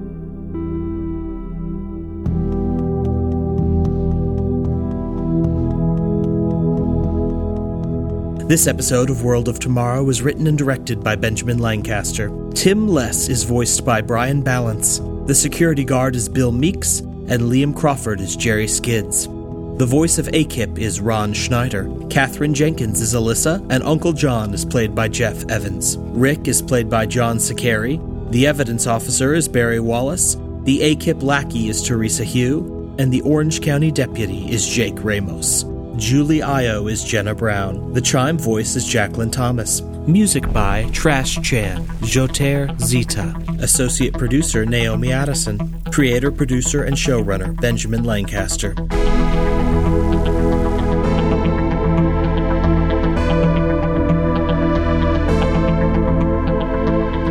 This 8.48 8.68
episode 8.68 9.10
of 9.10 9.24
World 9.24 9.48
of 9.48 9.60
Tomorrow 9.60 10.04
was 10.04 10.22
written 10.22 10.46
and 10.46 10.56
directed 10.56 11.04
by 11.04 11.16
Benjamin 11.16 11.58
Lancaster. 11.58 12.30
Tim 12.54 12.88
Less 12.88 13.28
is 13.28 13.44
voiced 13.44 13.84
by 13.84 14.02
Brian 14.02 14.44
Balance. 14.44 15.00
The 15.26 15.34
security 15.34 15.84
guard 15.84 16.16
is 16.16 16.30
Bill 16.30 16.52
Meeks, 16.52 17.00
and 17.00 17.42
Liam 17.50 17.76
Crawford 17.76 18.22
is 18.22 18.36
Jerry 18.36 18.68
Skids. 18.68 19.26
The 19.26 19.88
voice 19.90 20.20
of 20.20 20.28
AKIP 20.28 20.78
is 20.78 21.02
Ron 21.02 21.34
Schneider. 21.34 21.90
Katherine 22.12 22.54
Jenkins 22.54 23.02
is 23.02 23.16
Alyssa, 23.16 23.66
and 23.72 23.82
Uncle 23.82 24.14
John 24.14 24.54
is 24.54 24.64
played 24.64 24.94
by 24.94 25.08
Jeff 25.08 25.44
Evans. 25.50 25.98
Rick 25.98 26.48
is 26.48 26.62
played 26.62 26.88
by 26.88 27.08
John 27.08 27.40
Sakari. 27.40 28.00
The 28.30 28.46
evidence 28.46 28.86
officer 28.86 29.34
is 29.34 29.48
Barry 29.48 29.80
Wallace. 29.80 30.36
The 30.66 30.82
AKIP 30.82 31.24
lackey 31.24 31.68
is 31.70 31.82
Teresa 31.82 32.24
Hugh, 32.24 32.94
and 33.00 33.12
the 33.12 33.22
Orange 33.22 33.62
County 33.62 33.90
deputy 33.90 34.52
is 34.52 34.68
Jake 34.68 35.04
Ramos. 35.04 35.66
Julie 35.98 36.42
Io 36.44 36.88
is 36.88 37.04
Jenna 37.06 37.34
Brown. 37.34 37.94
The 37.94 38.02
chime 38.02 38.38
voice 38.38 38.76
is 38.76 38.86
Jacqueline 38.86 39.32
Thomas. 39.32 39.82
Music 40.08 40.52
by 40.52 40.90
Trash 40.92 41.42
Chan, 41.42 41.86
Joter 42.02 42.80
Zita. 42.82 43.34
Associate 43.62 44.14
producer 44.14 44.66
Naomi 44.66 45.14
Addison. 45.14 45.82
Creator, 45.92 46.32
producer, 46.32 46.84
and 46.84 46.98
showrunner 46.98 47.60
Benjamin 47.62 48.04
Lancaster. 48.04 48.76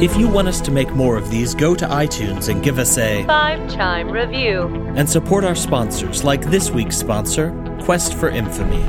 If 0.04 0.18
you 0.18 0.28
want 0.28 0.48
us 0.48 0.60
to 0.60 0.70
make 0.70 0.90
more 0.90 1.16
of 1.16 1.30
these, 1.30 1.54
go 1.54 1.74
to 1.74 1.86
iTunes 1.86 2.50
and 2.50 2.62
give 2.62 2.78
us 2.78 2.98
a 2.98 3.24
Five 3.24 3.74
chime 3.74 4.10
review. 4.10 4.66
and 4.96 5.08
support 5.08 5.44
our 5.44 5.54
sponsors 5.54 6.22
like 6.22 6.42
this 6.50 6.70
week's 6.70 6.98
sponsor, 6.98 7.52
Quest 7.80 8.12
for 8.12 8.28
Infamy. 8.28 8.82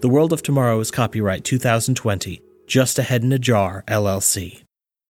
The 0.00 0.08
World 0.08 0.32
of 0.32 0.44
Tomorrow 0.44 0.78
is 0.78 0.92
copyright 0.92 1.42
2020, 1.42 2.40
Just 2.68 3.00
Ahead 3.00 3.08
Head 3.08 3.24
in 3.24 3.32
a 3.32 3.38
Jar, 3.40 3.82
LLC. 3.88 4.63